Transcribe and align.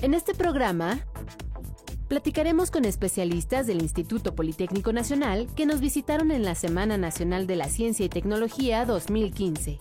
En 0.00 0.14
este 0.14 0.34
programa, 0.34 1.00
platicaremos 2.08 2.70
con 2.70 2.84
especialistas 2.84 3.66
del 3.66 3.80
Instituto 3.80 4.34
Politécnico 4.34 4.92
Nacional 4.92 5.48
que 5.54 5.64
nos 5.64 5.80
visitaron 5.80 6.30
en 6.30 6.44
la 6.44 6.54
Semana 6.54 6.98
Nacional 6.98 7.46
de 7.46 7.56
la 7.56 7.68
Ciencia 7.68 8.04
y 8.06 8.08
Tecnología 8.08 8.84
2015. 8.84 9.80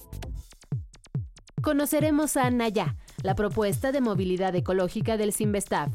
Conoceremos 1.62 2.38
a 2.38 2.50
Naya, 2.50 2.96
la 3.22 3.36
propuesta 3.36 3.92
de 3.92 4.02
movilidad 4.02 4.56
ecológica 4.56 5.18
del 5.18 5.34
Simvestav. 5.34 5.90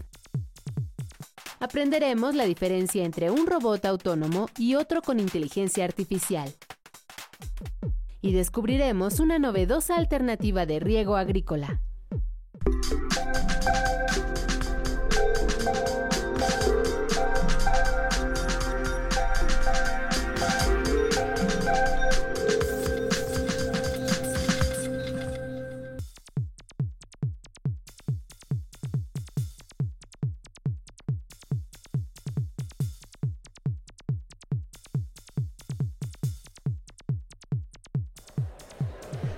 Aprenderemos 1.58 2.34
la 2.34 2.44
diferencia 2.44 3.04
entre 3.04 3.30
un 3.30 3.46
robot 3.46 3.84
autónomo 3.86 4.48
y 4.58 4.74
otro 4.74 5.02
con 5.02 5.18
inteligencia 5.18 5.84
artificial. 5.84 6.52
Y 8.20 8.32
descubriremos 8.32 9.20
una 9.20 9.38
novedosa 9.38 9.96
alternativa 9.96 10.66
de 10.66 10.80
riego 10.80 11.16
agrícola. 11.16 11.80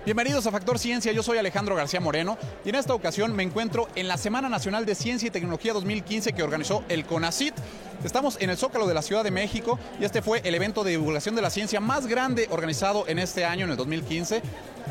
Bienvenidos 0.08 0.46
a 0.46 0.50
Factor 0.50 0.78
Ciencia, 0.78 1.12
yo 1.12 1.22
soy 1.22 1.36
Alejandro 1.36 1.76
García 1.76 2.00
Moreno 2.00 2.38
y 2.64 2.70
en 2.70 2.76
esta 2.76 2.94
ocasión 2.94 3.36
me 3.36 3.42
encuentro 3.42 3.88
en 3.94 4.08
la 4.08 4.16
Semana 4.16 4.48
Nacional 4.48 4.86
de 4.86 4.94
Ciencia 4.94 5.26
y 5.26 5.30
Tecnología 5.30 5.74
2015 5.74 6.32
que 6.32 6.42
organizó 6.42 6.82
el 6.88 7.04
CONACIT. 7.04 7.52
Estamos 8.02 8.38
en 8.40 8.48
el 8.48 8.56
Zócalo 8.56 8.86
de 8.86 8.94
la 8.94 9.02
Ciudad 9.02 9.22
de 9.22 9.30
México 9.30 9.78
y 10.00 10.06
este 10.06 10.22
fue 10.22 10.40
el 10.44 10.54
evento 10.54 10.82
de 10.82 10.92
divulgación 10.92 11.34
de 11.34 11.42
la 11.42 11.50
ciencia 11.50 11.78
más 11.80 12.06
grande 12.06 12.48
organizado 12.48 13.04
en 13.06 13.18
este 13.18 13.44
año, 13.44 13.66
en 13.66 13.72
el 13.72 13.76
2015. 13.76 14.40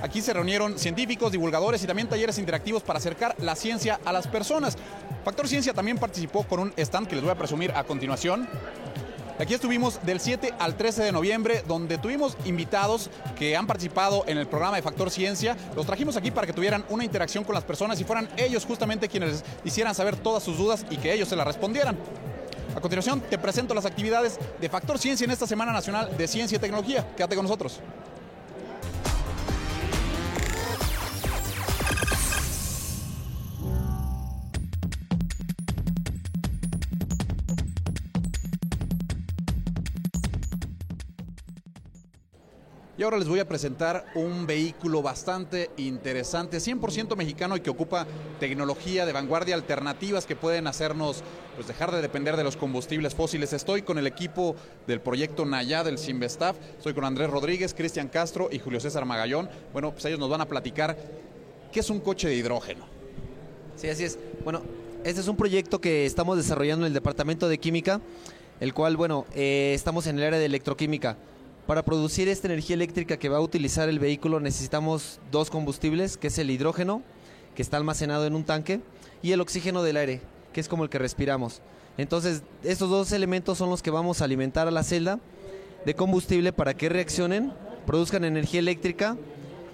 Aquí 0.03 0.22
se 0.22 0.33
reunieron 0.33 0.77
científicos, 0.77 1.31
divulgadores 1.31 1.83
y 1.83 1.88
también 1.88 2.08
talleres 2.08 2.38
interactivos 2.38 2.83
para 2.83 2.99
acercar 2.99 3.33
la 3.39 3.55
ciencia 3.55 3.99
a 4.05 4.14
las 4.14 4.27
personas. 4.27 4.77
Factor 5.25 5.47
Ciencia 5.47 5.73
también 5.73 5.97
participó 5.97 6.44
con 6.44 6.59
un 6.59 6.73
stand 6.77 7.08
que 7.08 7.16
les 7.16 7.23
voy 7.23 7.31
a 7.31 7.36
presumir 7.36 7.72
a 7.72 7.83
continuación. 7.86 8.47
Aquí 9.39 9.53
estuvimos 9.53 10.03
del 10.03 10.19
7 10.19 10.55
al 10.57 10.75
13 10.75 11.03
de 11.03 11.11
noviembre, 11.11 11.63
donde 11.67 11.99
tuvimos 11.99 12.35
invitados 12.45 13.11
que 13.38 13.55
han 13.55 13.67
participado 13.67 14.23
en 14.25 14.39
el 14.39 14.47
programa 14.47 14.77
de 14.77 14.81
Factor 14.81 15.11
Ciencia. 15.11 15.55
Los 15.75 15.85
trajimos 15.85 16.17
aquí 16.17 16.31
para 16.31 16.47
que 16.47 16.53
tuvieran 16.53 16.83
una 16.89 17.03
interacción 17.03 17.43
con 17.43 17.53
las 17.53 17.63
personas 17.63 18.02
y 18.02 18.03
fueran 18.03 18.27
ellos 18.35 18.65
justamente 18.65 19.08
quienes 19.08 19.43
hicieran 19.63 19.93
saber 19.93 20.15
todas 20.15 20.41
sus 20.41 20.58
dudas 20.58 20.88
y 20.89 20.97
que 20.97 21.13
ellos 21.13 21.30
se 21.30 21.35
las 21.35 21.45
respondieran. 21.45 21.95
A 22.75 22.81
continuación, 22.81 23.21
te 23.21 23.38
presento 23.38 23.75
las 23.75 23.85
actividades 23.85 24.39
de 24.59 24.69
Factor 24.69 24.97
Ciencia 24.97 25.25
en 25.25 25.31
esta 25.31 25.45
Semana 25.45 25.71
Nacional 25.71 26.17
de 26.17 26.27
Ciencia 26.27 26.55
y 26.55 26.59
Tecnología. 26.59 27.08
Quédate 27.15 27.35
con 27.35 27.45
nosotros. 27.45 27.80
Y 42.98 43.03
ahora 43.03 43.20
les 43.20 43.28
voy 43.28 43.40
a 43.40 43.48
presentar 43.48 44.08
un 44.16 44.48
vehículo 44.48 45.03
bastante 45.03 45.70
interesante, 45.78 46.58
100% 46.58 47.16
mexicano 47.16 47.56
y 47.56 47.59
que 47.59 47.70
ocupa 47.70 48.08
tecnología 48.39 49.06
de 49.06 49.14
vanguardia, 49.14 49.54
alternativas 49.54 50.26
que 50.26 50.36
pueden 50.36 50.66
hacernos 50.66 51.22
pues, 51.54 51.67
dejar 51.67 51.92
de 51.92 52.02
depender 52.02 52.36
de 52.36 52.44
los 52.44 52.58
combustibles 52.58 53.14
fósiles. 53.14 53.54
Estoy 53.54 53.84
con 53.84 54.00
el 54.00 54.08
equipo 54.08 54.56
del 54.88 55.00
proyecto 55.00 55.45
Naya 55.45 55.84
del 55.84 56.00
Simvestav, 56.00 56.56
estoy 56.76 56.95
con 56.95 57.06
Andrés 57.06 57.30
Rodríguez, 57.30 57.76
Cristian 57.76 58.08
Castro 58.08 58.49
y 58.52 58.58
Julio 58.58 58.80
César 58.80 59.05
Magallón. 59.05 59.48
Bueno, 59.73 59.92
pues 59.92 60.04
ellos 60.05 60.17
nos 60.20 60.32
van 60.32 60.42
a 60.42 60.48
platicar 60.48 60.98
qué 61.71 61.82
es 61.82 61.92
un 61.92 62.00
coche 62.00 62.27
de 62.27 62.36
hidrógeno. 62.36 62.86
Sí, 63.76 63.89
así 63.89 64.05
es. 64.05 64.17
Bueno, 64.44 64.64
este 65.04 65.21
es 65.21 65.27
un 65.27 65.38
proyecto 65.38 65.80
que 65.80 66.08
estamos 66.08 66.36
desarrollando 66.36 66.88
en 66.88 66.89
el 66.89 66.94
Departamento 66.95 67.48
de 67.48 67.60
Química, 67.60 68.02
el 68.60 68.73
cual, 68.73 68.98
bueno, 68.98 69.27
eh, 69.36 69.73
estamos 69.76 70.08
en 70.08 70.17
el 70.17 70.23
área 70.23 70.39
de 70.39 70.45
electroquímica. 70.45 71.16
Para 71.67 71.83
producir 71.83 72.30
esta 72.30 72.48
energía 72.48 72.76
eléctrica 72.76 73.17
que 73.17 73.28
va 73.28 73.38
a 73.38 73.42
utilizar 73.42 73.89
el 73.89 74.00
vehículo 74.00 74.39
necesitamos 74.39 75.20
dos 75.33 75.50
combustibles, 75.50 76.16
que 76.16 76.28
es 76.28 76.38
el 76.38 76.50
hidrógeno, 76.50 77.02
que 77.55 77.61
está 77.61 77.76
almacenado 77.76 78.26
en 78.26 78.36
un 78.36 78.45
tanque, 78.45 78.80
y 79.22 79.33
el 79.33 79.42
oxígeno 79.42 79.83
del 79.83 79.98
aire, 79.98 80.22
que 80.54 80.61
es 80.61 80.70
como 80.70 80.86
el 80.86 80.89
que 80.89 80.98
respiramos. 80.98 81.61
Entonces, 81.98 82.42
estos 82.64 82.89
dos 82.89 83.11
elementos 83.11 83.58
son 83.58 83.70
los 83.70 83.83
que 83.83 83.92
vamos 83.92 84.22
a 84.22 84.26
alimentar 84.26 84.70
a 84.70 84.72
la 84.72 84.82
celda 84.82 85.20
de 85.86 85.94
combustible 85.94 86.54
para 86.54 86.73
que 86.73 86.88
reaccionen, 86.88 87.52
produzcan 87.86 88.23
energía 88.23 88.61
eléctrica, 88.61 89.17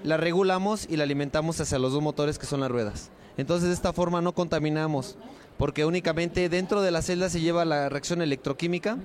la 0.03 0.17
regulamos 0.17 0.87
y 0.89 0.97
la 0.97 1.03
alimentamos 1.03 1.61
hacia 1.61 1.77
los 1.77 1.93
dos 1.93 2.01
motores 2.01 2.39
que 2.39 2.47
son 2.47 2.61
las 2.61 2.71
ruedas. 2.71 3.11
Entonces, 3.37 3.67
de 3.67 3.75
esta 3.75 3.93
forma 3.93 4.19
no 4.19 4.33
contaminamos, 4.33 5.15
porque 5.59 5.85
únicamente 5.85 6.49
dentro 6.49 6.81
de 6.81 6.89
la 6.89 7.03
celda 7.03 7.29
se 7.29 7.39
lleva 7.39 7.65
la 7.65 7.87
reacción 7.89 8.23
electroquímica 8.23 8.97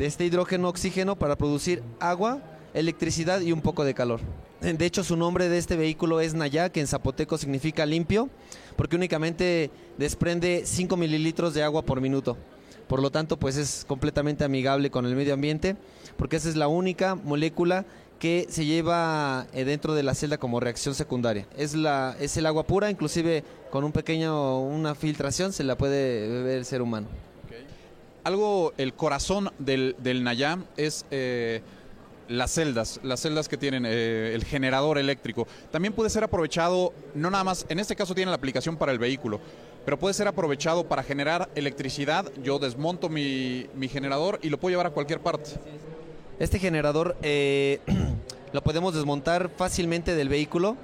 de 0.00 0.06
este 0.06 0.24
hidrógeno 0.24 0.70
oxígeno 0.70 1.14
para 1.14 1.36
producir 1.36 1.82
agua, 2.00 2.40
electricidad 2.72 3.42
y 3.42 3.52
un 3.52 3.60
poco 3.60 3.84
de 3.84 3.92
calor. 3.92 4.20
De 4.62 4.86
hecho, 4.86 5.04
su 5.04 5.14
nombre 5.14 5.50
de 5.50 5.58
este 5.58 5.76
vehículo 5.76 6.22
es 6.22 6.32
Naya, 6.32 6.70
que 6.70 6.80
en 6.80 6.86
zapoteco 6.86 7.36
significa 7.36 7.84
limpio, 7.84 8.30
porque 8.76 8.96
únicamente 8.96 9.70
desprende 9.98 10.62
5 10.64 10.96
mililitros 10.96 11.52
de 11.52 11.62
agua 11.62 11.82
por 11.82 12.00
minuto. 12.00 12.38
Por 12.88 13.02
lo 13.02 13.10
tanto, 13.10 13.38
pues 13.38 13.58
es 13.58 13.84
completamente 13.86 14.42
amigable 14.42 14.90
con 14.90 15.04
el 15.04 15.14
medio 15.14 15.34
ambiente, 15.34 15.76
porque 16.16 16.36
esa 16.36 16.48
es 16.48 16.56
la 16.56 16.68
única 16.68 17.14
molécula 17.14 17.84
que 18.18 18.46
se 18.48 18.64
lleva 18.64 19.48
eh, 19.52 19.64
dentro 19.64 19.92
de 19.92 20.02
la 20.02 20.14
celda 20.14 20.38
como 20.38 20.60
reacción 20.60 20.94
secundaria. 20.94 21.46
Es, 21.58 21.74
la, 21.74 22.16
es 22.18 22.38
el 22.38 22.46
agua 22.46 22.66
pura, 22.66 22.90
inclusive 22.90 23.44
con 23.70 23.84
un 23.84 23.92
pequeño, 23.92 24.60
una 24.60 24.94
filtración 24.94 25.52
se 25.52 25.62
la 25.62 25.76
puede 25.76 26.26
beber 26.26 26.56
el 26.56 26.64
ser 26.64 26.80
humano 26.80 27.06
algo, 28.24 28.72
el 28.76 28.94
corazón 28.94 29.50
del, 29.58 29.96
del 29.98 30.22
Nayam 30.22 30.64
es 30.76 31.04
eh, 31.10 31.62
las 32.28 32.52
celdas, 32.52 33.00
las 33.02 33.20
celdas 33.20 33.48
que 33.48 33.56
tienen 33.56 33.84
eh, 33.86 34.32
el 34.34 34.44
generador 34.44 34.98
eléctrico. 34.98 35.46
También 35.70 35.92
puede 35.92 36.10
ser 36.10 36.24
aprovechado, 36.24 36.92
no 37.14 37.30
nada 37.30 37.44
más, 37.44 37.66
en 37.68 37.80
este 37.80 37.96
caso 37.96 38.14
tiene 38.14 38.30
la 38.30 38.36
aplicación 38.36 38.76
para 38.76 38.92
el 38.92 38.98
vehículo, 38.98 39.40
pero 39.84 39.98
puede 39.98 40.14
ser 40.14 40.28
aprovechado 40.28 40.86
para 40.86 41.02
generar 41.02 41.50
electricidad. 41.54 42.30
Yo 42.42 42.58
desmonto 42.58 43.08
mi, 43.08 43.66
mi 43.74 43.88
generador 43.88 44.38
y 44.42 44.48
lo 44.48 44.58
puedo 44.58 44.70
llevar 44.70 44.86
a 44.86 44.90
cualquier 44.90 45.20
parte. 45.20 45.50
Este 46.38 46.58
generador 46.58 47.16
eh, 47.22 47.80
lo 48.52 48.62
podemos 48.62 48.94
desmontar 48.94 49.50
fácilmente 49.56 50.14
del 50.14 50.28
vehículo. 50.28 50.76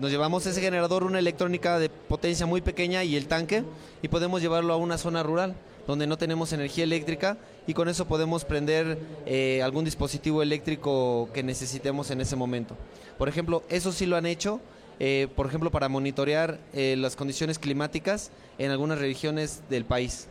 Nos 0.00 0.10
llevamos 0.10 0.46
ese 0.46 0.60
generador, 0.60 1.04
una 1.04 1.18
electrónica 1.18 1.78
de 1.78 1.90
potencia 1.90 2.46
muy 2.46 2.60
pequeña 2.62 3.04
y 3.04 3.14
el 3.14 3.28
tanque, 3.28 3.62
y 4.00 4.08
podemos 4.08 4.40
llevarlo 4.40 4.72
a 4.72 4.76
una 4.78 4.96
zona 4.96 5.22
rural 5.22 5.54
donde 5.86 6.06
no 6.06 6.16
tenemos 6.16 6.52
energía 6.52 6.84
eléctrica 6.84 7.38
y 7.66 7.74
con 7.74 7.88
eso 7.88 8.06
podemos 8.06 8.44
prender 8.44 8.98
eh, 9.26 9.62
algún 9.62 9.84
dispositivo 9.84 10.42
eléctrico 10.42 11.28
que 11.32 11.42
necesitemos 11.42 12.10
en 12.10 12.20
ese 12.20 12.36
momento. 12.36 12.76
Por 13.18 13.28
ejemplo, 13.28 13.62
eso 13.68 13.92
sí 13.92 14.06
lo 14.06 14.16
han 14.16 14.26
hecho, 14.26 14.60
eh, 14.98 15.28
por 15.34 15.46
ejemplo, 15.46 15.70
para 15.70 15.88
monitorear 15.88 16.58
eh, 16.72 16.96
las 16.98 17.16
condiciones 17.16 17.58
climáticas 17.58 18.30
en 18.58 18.70
algunas 18.70 18.98
regiones 18.98 19.62
del 19.68 19.84
país. 19.84 20.28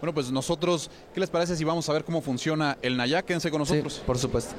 Bueno, 0.00 0.12
pues 0.12 0.30
nosotros, 0.30 0.90
¿qué 1.14 1.20
les 1.20 1.30
parece 1.30 1.56
si 1.56 1.64
vamos 1.64 1.88
a 1.88 1.92
ver 1.92 2.04
cómo 2.04 2.20
funciona 2.20 2.76
el 2.82 2.96
Naya? 2.96 3.22
Quédense 3.22 3.50
con 3.50 3.60
nosotros. 3.60 3.94
Sí, 3.94 4.02
por 4.04 4.18
supuesto. 4.18 4.54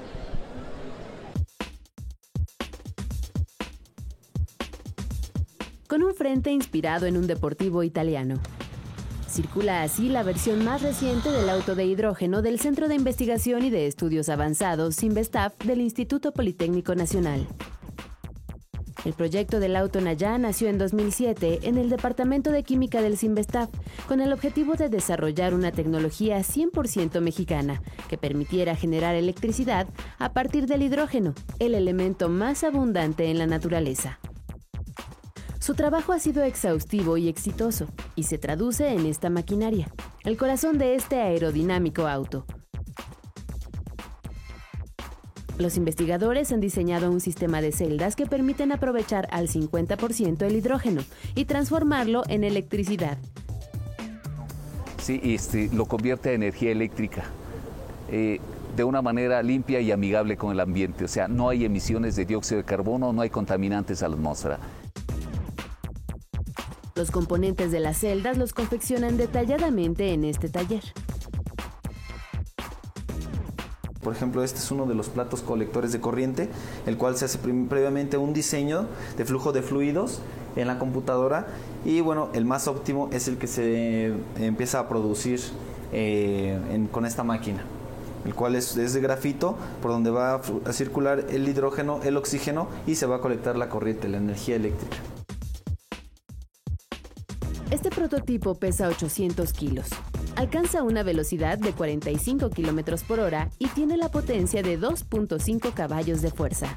Con 5.88 6.04
un 6.04 6.14
frente 6.14 6.52
inspirado 6.52 7.06
en 7.06 7.16
un 7.16 7.28
deportivo 7.28 7.82
italiano. 7.82 8.42
Circula 9.38 9.84
así 9.84 10.10
la 10.10 10.24
versión 10.24 10.66
más 10.66 10.82
reciente 10.82 11.30
del 11.30 11.48
auto 11.52 11.76
de 11.76 11.86
hidrógeno 11.86 12.42
del 12.42 12.60
Centro 12.60 12.88
de 12.88 12.96
Investigación 12.96 13.64
y 13.64 13.70
de 13.70 13.86
Estudios 13.86 14.30
Avanzados 14.30 15.04
Investaf 15.04 15.56
del 15.64 15.80
Instituto 15.80 16.32
Politécnico 16.32 16.96
Nacional. 16.96 17.48
El 19.06 19.14
proyecto 19.14 19.60
del 19.60 19.76
auto 19.76 20.02
Naya 20.02 20.40
nació 20.40 20.70
en 20.70 20.80
2007 20.80 21.60
en 21.62 21.78
el 21.78 21.92
Departamento 21.92 22.52
de 22.52 22.64
Química 22.64 23.04
del 23.04 23.16
Sinvestaf 23.16 23.70
con 24.08 24.22
el 24.22 24.34
objetivo 24.34 24.74
de 24.74 24.90
desarrollar 24.90 25.54
una 25.54 25.72
tecnología 25.72 26.40
100% 26.40 27.22
mexicana 27.22 27.84
que 28.10 28.18
permitiera 28.18 28.76
generar 28.76 29.14
electricidad 29.14 29.88
a 30.18 30.34
partir 30.34 30.66
del 30.66 30.82
hidrógeno, 30.82 31.36
el 31.60 31.76
elemento 31.76 32.28
más 32.28 32.64
abundante 32.64 33.30
en 33.30 33.38
la 33.38 33.46
naturaleza. 33.46 34.18
Su 35.68 35.76
trabajo 35.76 36.14
ha 36.14 36.20
sido 36.20 36.44
exhaustivo 36.44 37.18
y 37.18 37.28
exitoso, 37.28 37.88
y 38.16 38.24
se 38.24 38.38
traduce 38.38 38.88
en 38.94 39.06
esta 39.06 39.30
maquinaria, 39.30 39.92
el 40.24 40.38
corazón 40.38 40.78
de 40.78 40.96
este 40.96 41.20
aerodinámico 41.20 42.08
auto. 42.08 42.46
Los 45.58 45.76
investigadores 45.76 46.54
han 46.54 46.62
diseñado 46.62 47.12
un 47.12 47.20
sistema 47.20 47.60
de 47.60 47.74
celdas 47.74 48.16
que 48.16 48.26
permiten 48.26 48.72
aprovechar 48.72 49.28
al 49.30 49.50
50% 49.50 50.44
el 50.44 50.56
hidrógeno 50.56 51.02
y 51.36 51.44
transformarlo 51.44 52.24
en 52.30 52.46
electricidad. 52.46 53.18
Sí, 55.00 55.20
este, 55.22 55.70
lo 55.74 55.86
convierte 55.86 56.30
en 56.30 56.44
energía 56.44 56.72
eléctrica. 56.72 57.26
Eh, 58.10 58.40
de 58.78 58.84
una 58.86 59.02
manera 59.02 59.44
limpia 59.44 59.82
y 59.82 59.92
amigable 59.92 60.38
con 60.38 60.52
el 60.52 60.62
ambiente. 60.62 61.04
O 61.04 61.08
sea, 61.10 61.28
no 61.28 61.50
hay 61.50 61.66
emisiones 61.66 62.16
de 62.16 62.24
dióxido 62.24 62.62
de 62.62 62.64
carbono, 62.64 63.12
no 63.12 63.22
hay 63.22 63.30
contaminantes 63.30 64.04
a 64.04 64.08
la 64.08 64.16
atmósfera. 64.16 64.60
Los 66.98 67.12
componentes 67.12 67.72
de 67.72 67.80
las 67.80 68.00
celdas 68.00 68.40
los 68.40 68.54
confeccionan 68.54 69.18
detalladamente 69.18 70.14
en 70.14 70.24
este 70.24 70.50
taller. 70.50 70.82
Por 74.02 74.16
ejemplo, 74.16 74.44
este 74.44 74.58
es 74.58 74.72
uno 74.72 74.88
de 74.88 74.96
los 74.96 75.10
platos 75.10 75.44
colectores 75.44 75.92
de 75.92 76.02
corriente, 76.02 76.50
el 76.88 76.98
cual 76.98 77.16
se 77.16 77.26
hace 77.26 77.38
previamente 77.38 78.18
un 78.18 78.34
diseño 78.34 78.88
de 79.16 79.26
flujo 79.26 79.52
de 79.52 79.62
fluidos 79.62 80.22
en 80.56 80.66
la 80.66 80.80
computadora 80.80 81.46
y 81.86 82.02
bueno, 82.02 82.30
el 82.34 82.46
más 82.46 82.68
óptimo 82.68 83.10
es 83.12 83.28
el 83.28 83.38
que 83.38 83.46
se 83.46 84.14
empieza 84.40 84.80
a 84.80 84.90
producir 84.90 85.40
eh, 85.92 86.88
con 86.92 87.06
esta 87.06 87.24
máquina 87.24 87.64
el 88.26 88.34
cual 88.34 88.56
es, 88.56 88.76
de 88.76 89.00
grafito, 89.00 89.56
por 89.82 89.92
donde 89.92 90.10
va 90.10 90.42
a 90.66 90.74
circular 90.74 91.26
el 91.30 91.48
hidrógeno, 91.48 92.02
el 92.04 92.18
oxígeno 92.18 92.68
y 92.86 92.96
se 92.96 93.06
va 93.06 93.18
a 93.18 93.22
colectar 93.22 93.56
la 93.56 93.70
corriente, 93.70 94.10
la 94.10 94.18
energía 94.18 94.58
eléctrica. 94.58 94.98
Prototipo 97.98 98.54
pesa 98.54 98.90
800 98.90 99.54
kilos. 99.54 99.88
Alcanza 100.36 100.84
una 100.84 101.02
velocidad 101.02 101.58
de 101.58 101.72
45 101.72 102.52
kilómetros 102.52 103.02
por 103.02 103.20
hora 103.20 103.50
y 103.58 103.70
tiene 103.70 103.98
la 103.98 104.10
potencia 104.10 104.62
de 104.62 104.80
2.5 104.80 105.74
caballos 105.74 106.22
de 106.22 106.30
fuerza. 106.30 106.68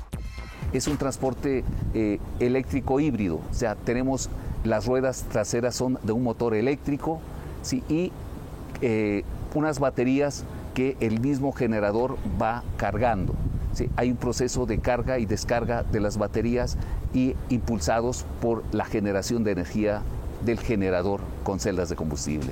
Es 0.72 0.88
un 0.88 0.96
transporte 0.96 1.62
eh, 1.92 2.18
eléctrico 2.38 3.00
híbrido, 3.00 3.36
o 3.50 3.52
sea, 3.54 3.74
tenemos 3.74 4.30
las 4.64 4.86
ruedas 4.86 5.26
traseras 5.30 5.74
son 5.74 5.98
de 6.02 6.12
un 6.12 6.22
motor 6.22 6.54
eléctrico 6.54 7.20
¿sí? 7.60 7.84
y 7.90 8.12
eh, 8.80 9.22
unas 9.54 9.78
baterías 9.78 10.44
que 10.72 10.96
el 11.00 11.20
mismo 11.20 11.52
generador 11.52 12.16
va 12.40 12.64
cargando. 12.78 13.34
Hay 13.96 14.10
un 14.10 14.16
proceso 14.16 14.64
de 14.64 14.78
carga 14.78 15.18
y 15.18 15.26
descarga 15.26 15.82
de 15.82 16.00
las 16.00 16.16
baterías 16.16 16.78
y 17.12 17.34
impulsados 17.50 18.24
por 18.40 18.64
la 18.72 18.86
generación 18.86 19.44
de 19.44 19.52
energía 19.52 20.02
del 20.44 20.58
generador 20.58 21.20
con 21.44 21.60
celdas 21.60 21.88
de 21.88 21.96
combustible. 21.96 22.50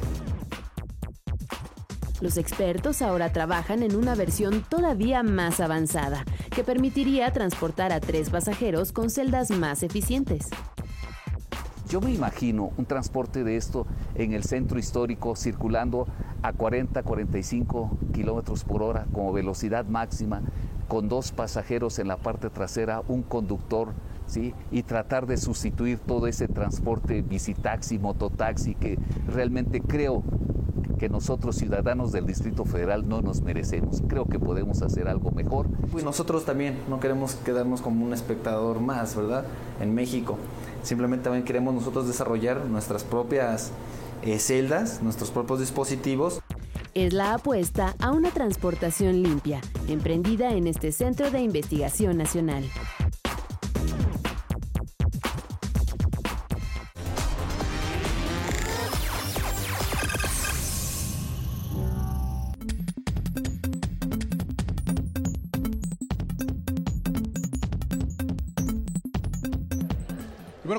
Los 2.21 2.37
expertos 2.37 3.01
ahora 3.01 3.33
trabajan 3.33 3.85
en 3.85 3.95
una 3.95 4.17
versión 4.17 4.65
todavía 4.69 5.23
más 5.23 5.61
avanzada, 5.61 6.25
que 6.55 6.65
permitiría 6.65 7.33
transportar 7.33 7.93
a 7.93 8.01
tres 8.01 8.31
pasajeros 8.31 8.91
con 8.91 9.09
celdas 9.09 9.51
más 9.51 9.85
eficientes. 9.85 10.49
Yo 11.89 12.01
me 12.01 12.13
imagino 12.13 12.71
un 12.77 12.85
transporte 12.85 13.45
de 13.45 13.57
esto 13.57 13.87
en 14.15 14.33
el 14.33 14.45
centro 14.45 14.79
histórico 14.79 15.37
circulando 15.37 16.07
a 16.43 16.53
40, 16.53 17.03
45 17.03 17.99
kilómetros 18.13 18.65
por 18.65 18.83
hora 18.83 19.07
como 19.13 19.33
velocidad 19.33 19.87
máxima, 19.87 20.43
con 20.89 21.09
dos 21.09 21.33
pasajeros 21.33 21.99
en 21.99 22.09
la 22.09 22.17
parte 22.17 22.51
trasera, 22.51 23.03
un 23.09 23.23
conductor, 23.23 23.95
¿sí? 24.29 24.55
y 24.71 24.83
tratar 24.85 25.27
de 25.27 25.37
sustituir 25.37 25.99
todo 25.99 26.27
ese 26.27 26.47
transporte 26.47 27.23
bicitaxi, 27.23 27.99
mototaxi, 27.99 28.75
que 28.75 28.99
realmente 29.27 29.81
creo 29.81 30.23
que 30.99 31.09
nosotros 31.09 31.57
ciudadanos 31.57 32.13
del 32.13 32.27
Distrito 32.27 32.65
Federal 32.65 33.09
no 33.09 33.23
nos 33.23 33.41
merecemos. 33.41 34.03
Creo 34.09 34.27
que 34.27 34.39
podemos 34.39 34.83
hacer 34.83 35.09
algo 35.09 35.31
mejor. 35.31 35.69
Y 35.99 36.03
nosotros 36.03 36.45
también 36.45 36.77
no 36.91 37.01
queremos 37.01 37.37
quedarnos 37.37 37.81
como 37.81 38.05
un 38.05 38.13
espectador 38.13 38.81
más, 38.81 39.17
¿verdad? 39.17 39.45
En 39.81 39.95
México. 39.95 40.37
Simplemente 40.83 41.25
también 41.25 41.45
queremos 41.45 41.73
nosotros 41.73 42.07
desarrollar 42.07 42.67
nuestras 42.67 43.05
propias 43.05 43.71
eh, 44.23 44.39
celdas, 44.39 45.01
nuestros 45.03 45.31
propios 45.31 45.61
dispositivos. 45.61 46.41
Es 46.95 47.13
la 47.13 47.35
apuesta 47.35 47.95
a 48.01 48.11
una 48.11 48.31
transportación 48.31 49.23
limpia, 49.23 49.61
emprendida 49.89 50.53
en 50.53 50.67
este 50.67 50.91
Centro 50.91 51.31
de 51.31 51.41
Investigación 51.41 52.17
Nacional. 52.17 52.65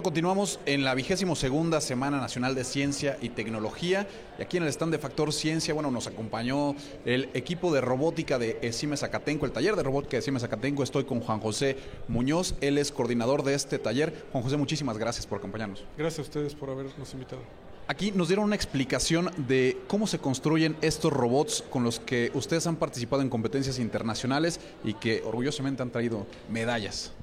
Continuamos 0.09 0.59
en 0.65 0.83
la 0.83 0.95
vigésimo 0.95 1.35
segunda 1.35 1.79
Semana 1.81 2.19
Nacional 2.19 2.55
de 2.55 2.63
Ciencia 2.63 3.19
y 3.21 3.29
Tecnología. 3.29 4.07
Y 4.39 4.41
aquí 4.41 4.57
en 4.57 4.63
el 4.63 4.69
stand 4.69 4.91
de 4.91 4.97
Factor 4.97 5.31
Ciencia, 5.31 5.71
bueno, 5.75 5.91
nos 5.91 6.07
acompañó 6.07 6.73
el 7.05 7.29
equipo 7.35 7.71
de 7.71 7.79
robótica 7.79 8.39
de 8.39 8.57
ESIME 8.63 8.97
Zacatenco, 8.97 9.45
el 9.45 9.51
taller 9.51 9.75
de 9.75 9.83
robótica 9.83 10.17
de 10.17 10.21
ESIME 10.21 10.39
Zacatenco. 10.39 10.81
Estoy 10.81 11.03
con 11.03 11.19
Juan 11.19 11.39
José 11.39 11.77
Muñoz, 12.07 12.55
él 12.59 12.79
es 12.79 12.91
coordinador 12.91 13.43
de 13.43 13.53
este 13.53 13.77
taller. 13.77 14.25
Juan 14.31 14.43
José, 14.43 14.57
muchísimas 14.57 14.97
gracias 14.97 15.27
por 15.27 15.37
acompañarnos. 15.37 15.83
Gracias 15.95 16.17
a 16.17 16.21
ustedes 16.23 16.55
por 16.55 16.71
habernos 16.71 17.13
invitado. 17.13 17.43
Aquí 17.87 18.11
nos 18.11 18.29
dieron 18.29 18.45
una 18.45 18.55
explicación 18.55 19.29
de 19.47 19.77
cómo 19.85 20.07
se 20.07 20.17
construyen 20.17 20.75
estos 20.81 21.13
robots 21.13 21.63
con 21.69 21.83
los 21.83 21.99
que 21.99 22.31
ustedes 22.33 22.65
han 22.65 22.77
participado 22.77 23.21
en 23.21 23.29
competencias 23.29 23.77
internacionales 23.77 24.59
y 24.83 24.95
que 24.95 25.21
orgullosamente 25.23 25.83
han 25.83 25.91
traído 25.91 26.25
medallas. 26.49 27.13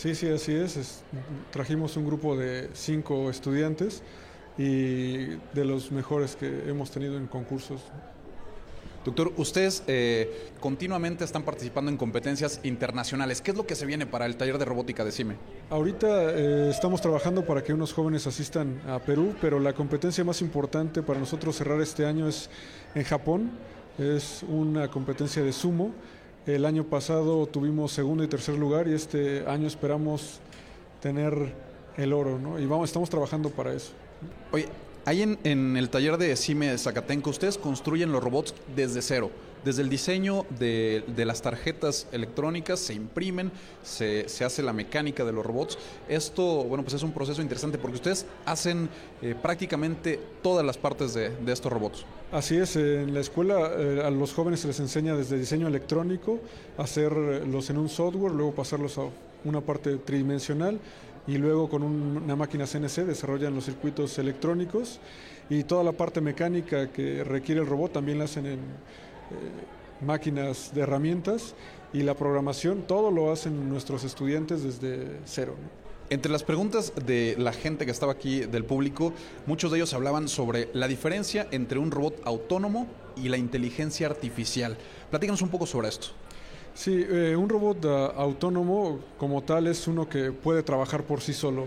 Sí, 0.00 0.14
sí, 0.14 0.28
así 0.30 0.54
es. 0.54 1.02
Trajimos 1.50 1.94
un 1.98 2.06
grupo 2.06 2.34
de 2.34 2.70
cinco 2.72 3.28
estudiantes 3.28 4.02
y 4.56 5.26
de 5.26 5.64
los 5.66 5.92
mejores 5.92 6.36
que 6.36 6.70
hemos 6.70 6.90
tenido 6.90 7.18
en 7.18 7.26
concursos. 7.26 7.82
Doctor, 9.04 9.30
ustedes 9.36 9.82
eh, 9.88 10.52
continuamente 10.58 11.22
están 11.22 11.42
participando 11.42 11.90
en 11.90 11.98
competencias 11.98 12.60
internacionales. 12.62 13.42
¿Qué 13.42 13.50
es 13.50 13.58
lo 13.58 13.66
que 13.66 13.74
se 13.74 13.84
viene 13.84 14.06
para 14.06 14.24
el 14.24 14.36
taller 14.36 14.56
de 14.56 14.64
robótica 14.64 15.04
de 15.04 15.12
CIME? 15.12 15.34
Ahorita 15.68 16.30
eh, 16.30 16.70
estamos 16.70 17.02
trabajando 17.02 17.44
para 17.44 17.62
que 17.62 17.74
unos 17.74 17.92
jóvenes 17.92 18.26
asistan 18.26 18.80
a 18.88 19.00
Perú, 19.00 19.34
pero 19.38 19.60
la 19.60 19.74
competencia 19.74 20.24
más 20.24 20.40
importante 20.40 21.02
para 21.02 21.20
nosotros 21.20 21.56
cerrar 21.56 21.78
este 21.82 22.06
año 22.06 22.26
es 22.26 22.48
en 22.94 23.04
Japón. 23.04 23.50
Es 23.98 24.46
una 24.48 24.90
competencia 24.90 25.42
de 25.42 25.52
sumo 25.52 25.92
el 26.54 26.64
año 26.64 26.84
pasado 26.84 27.46
tuvimos 27.46 27.92
segundo 27.92 28.24
y 28.24 28.28
tercer 28.28 28.56
lugar 28.56 28.88
y 28.88 28.94
este 28.94 29.46
año 29.46 29.66
esperamos 29.66 30.40
tener 31.00 31.54
el 31.96 32.12
oro, 32.12 32.38
¿no? 32.38 32.58
Y 32.58 32.66
vamos, 32.66 32.88
estamos 32.88 33.10
trabajando 33.10 33.50
para 33.50 33.72
eso. 33.72 33.92
Oye, 34.52 34.68
ahí 35.04 35.22
en, 35.22 35.76
el 35.76 35.90
taller 35.90 36.16
de 36.18 36.36
CIME 36.36 36.70
de 36.70 36.78
Zacatenco, 36.78 37.30
ustedes 37.30 37.58
construyen 37.58 38.12
los 38.12 38.22
robots 38.22 38.54
desde 38.74 39.02
cero. 39.02 39.30
Desde 39.64 39.82
el 39.82 39.90
diseño 39.90 40.46
de, 40.58 41.04
las 41.16 41.42
tarjetas 41.42 42.06
electrónicas 42.12 42.80
se 42.80 42.94
imprimen, 42.94 43.52
se, 43.82 44.24
hace 44.42 44.62
la 44.62 44.72
mecánica 44.72 45.22
de 45.24 45.32
los 45.32 45.44
robots. 45.44 45.76
Esto, 46.08 46.64
bueno, 46.64 46.82
pues 46.82 46.94
es 46.94 47.02
un 47.02 47.12
proceso 47.12 47.42
interesante 47.42 47.76
porque 47.76 47.96
ustedes 47.96 48.24
hacen 48.46 48.88
eh, 49.20 49.34
prácticamente 49.40 50.18
todas 50.42 50.64
las 50.64 50.78
partes 50.78 51.12
de, 51.12 51.30
estos 51.46 51.70
robots. 51.70 52.06
Así 52.32 52.56
es, 52.56 52.76
en 52.76 53.12
la 53.12 53.20
escuela 53.20 53.70
eh, 53.76 54.02
a 54.02 54.10
los 54.10 54.32
jóvenes 54.32 54.60
se 54.60 54.68
les 54.68 54.80
enseña 54.80 55.14
desde 55.14 55.36
diseño 55.36 55.66
electrónico, 55.68 56.38
hacerlos 56.78 57.68
en 57.68 57.76
un 57.76 57.88
software, 57.88 58.32
luego 58.32 58.54
pasarlos 58.54 58.96
a 58.96 59.02
una 59.44 59.60
parte 59.60 59.96
tridimensional 59.96 60.78
y 61.26 61.36
luego 61.36 61.68
con 61.68 61.82
una 61.82 62.34
máquina 62.34 62.66
CNC 62.66 63.04
desarrollan 63.04 63.54
los 63.54 63.64
circuitos 63.64 64.18
electrónicos 64.18 65.00
y 65.50 65.64
toda 65.64 65.84
la 65.84 65.92
parte 65.92 66.20
mecánica 66.20 66.90
que 66.90 67.24
requiere 67.24 67.60
el 67.60 67.66
robot 67.66 67.92
también 67.92 68.18
la 68.18 68.24
hacen 68.24 68.46
en 68.46 68.58
eh, 68.58 69.09
máquinas 70.00 70.74
de 70.74 70.82
herramientas 70.82 71.54
y 71.92 72.02
la 72.02 72.14
programación, 72.14 72.82
todo 72.82 73.10
lo 73.10 73.32
hacen 73.32 73.68
nuestros 73.68 74.04
estudiantes 74.04 74.62
desde 74.62 75.18
cero. 75.24 75.54
Entre 76.08 76.32
las 76.32 76.42
preguntas 76.42 76.92
de 77.06 77.36
la 77.38 77.52
gente 77.52 77.84
que 77.84 77.92
estaba 77.92 78.12
aquí, 78.12 78.40
del 78.40 78.64
público, 78.64 79.12
muchos 79.46 79.70
de 79.70 79.78
ellos 79.78 79.94
hablaban 79.94 80.28
sobre 80.28 80.68
la 80.72 80.88
diferencia 80.88 81.46
entre 81.52 81.78
un 81.78 81.92
robot 81.92 82.20
autónomo 82.24 82.88
y 83.16 83.28
la 83.28 83.36
inteligencia 83.36 84.08
artificial. 84.08 84.76
Platícanos 85.08 85.42
un 85.42 85.50
poco 85.50 85.66
sobre 85.66 85.88
esto. 85.88 86.08
Sí, 86.74 87.04
eh, 87.08 87.36
un 87.36 87.48
robot 87.48 87.84
uh, 87.84 87.88
autónomo 88.16 89.00
como 89.18 89.42
tal 89.42 89.66
es 89.66 89.86
uno 89.86 90.08
que 90.08 90.32
puede 90.32 90.62
trabajar 90.62 91.04
por 91.04 91.20
sí 91.20 91.32
solo. 91.32 91.66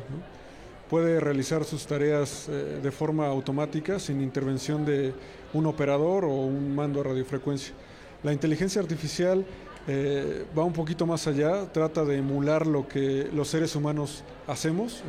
Puede 0.93 1.19
realizar 1.19 1.63
sus 1.63 1.87
tareas 1.87 2.47
eh, 2.47 2.79
de 2.83 2.91
forma 2.91 3.25
automática 3.25 3.97
sin 3.97 4.21
intervención 4.21 4.85
de 4.85 5.11
un 5.51 5.65
operador 5.65 6.23
o 6.23 6.29
un 6.29 6.75
mando 6.75 7.01
a 7.01 7.03
radiofrecuencia. 7.05 7.73
La 8.21 8.31
inteligencia 8.31 8.79
artificial 8.79 9.43
eh, 9.87 10.45
va 10.55 10.63
un 10.63 10.71
poquito 10.71 11.07
más 11.07 11.25
allá, 11.25 11.65
trata 11.71 12.05
de 12.05 12.17
emular 12.17 12.67
lo 12.67 12.87
que 12.87 13.27
los 13.33 13.47
seres 13.47 13.75
humanos 13.75 14.23
hacemos. 14.45 15.03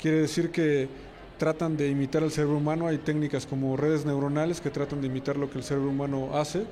Quiere 0.00 0.22
decir 0.22 0.50
que 0.50 0.88
tratan 1.36 1.76
de 1.76 1.90
imitar 1.90 2.22
al 2.22 2.30
cerebro 2.30 2.56
humano. 2.56 2.86
Hay 2.86 2.96
técnicas 2.96 3.44
como 3.44 3.76
redes 3.76 4.06
neuronales 4.06 4.62
que 4.62 4.70
tratan 4.70 5.02
de 5.02 5.08
imitar 5.08 5.36
lo 5.36 5.50
que 5.50 5.58
el 5.58 5.64
cerebro 5.64 5.90
humano 5.90 6.30
hace 6.32 6.64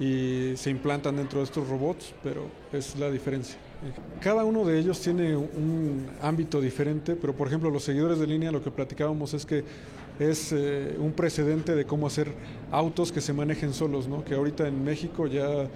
y 0.00 0.54
se 0.56 0.70
implantan 0.70 1.18
dentro 1.18 1.38
de 1.38 1.44
estos 1.44 1.68
robots, 1.68 2.12
pero 2.24 2.50
es 2.72 2.96
la 2.96 3.12
diferencia. 3.12 3.56
Cada 4.20 4.44
uno 4.44 4.64
de 4.64 4.78
ellos 4.78 5.00
tiene 5.00 5.36
un 5.36 6.06
ámbito 6.22 6.60
diferente, 6.60 7.14
pero 7.14 7.34
por 7.34 7.46
ejemplo 7.48 7.70
los 7.70 7.84
seguidores 7.84 8.18
de 8.18 8.26
línea 8.26 8.50
lo 8.50 8.62
que 8.62 8.70
platicábamos 8.70 9.34
es 9.34 9.44
que 9.44 9.64
es 10.18 10.52
eh, 10.52 10.96
un 10.98 11.12
precedente 11.12 11.74
de 11.74 11.84
cómo 11.84 12.06
hacer 12.06 12.32
autos 12.70 13.12
que 13.12 13.20
se 13.20 13.32
manejen 13.32 13.74
solos, 13.74 14.08
¿no? 14.08 14.24
que 14.24 14.34
ahorita 14.34 14.66
en 14.66 14.82
México 14.82 15.26
ya 15.26 15.68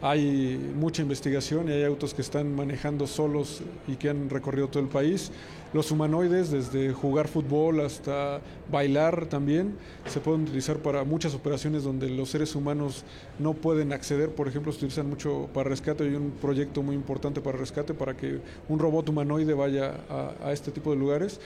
hay 0.00 0.72
mucha 0.76 1.02
investigación 1.02 1.68
y 1.68 1.72
hay 1.72 1.84
autos 1.84 2.14
que 2.14 2.22
están 2.22 2.54
manejando 2.54 3.06
solos 3.06 3.62
y 3.86 3.96
que 3.96 4.10
han 4.10 4.30
recorrido 4.30 4.68
todo 4.68 4.82
el 4.82 4.88
país. 4.88 5.32
Los 5.72 5.90
humanoides, 5.90 6.50
desde 6.50 6.92
jugar 6.92 7.28
fútbol 7.28 7.80
hasta 7.80 8.40
bailar 8.70 9.26
también, 9.26 9.76
se 10.06 10.20
pueden 10.20 10.42
utilizar 10.42 10.78
para 10.78 11.04
muchas 11.04 11.34
operaciones 11.34 11.82
donde 11.82 12.08
los 12.08 12.30
seres 12.30 12.54
humanos 12.54 13.04
no 13.38 13.52
pueden 13.54 13.92
acceder. 13.92 14.30
Por 14.30 14.48
ejemplo, 14.48 14.72
se 14.72 14.78
utilizan 14.78 15.10
mucho 15.10 15.48
para 15.52 15.68
rescate. 15.68 16.04
Hay 16.04 16.14
un 16.14 16.30
proyecto 16.30 16.82
muy 16.82 16.94
importante 16.94 17.40
para 17.40 17.58
rescate 17.58 17.92
para 17.92 18.16
que 18.16 18.40
un 18.68 18.78
robot 18.78 19.08
humanoide 19.08 19.52
vaya 19.52 19.94
a, 20.08 20.48
a 20.48 20.52
este 20.52 20.70
tipo 20.70 20.90
de 20.90 20.96
lugares 20.96 21.40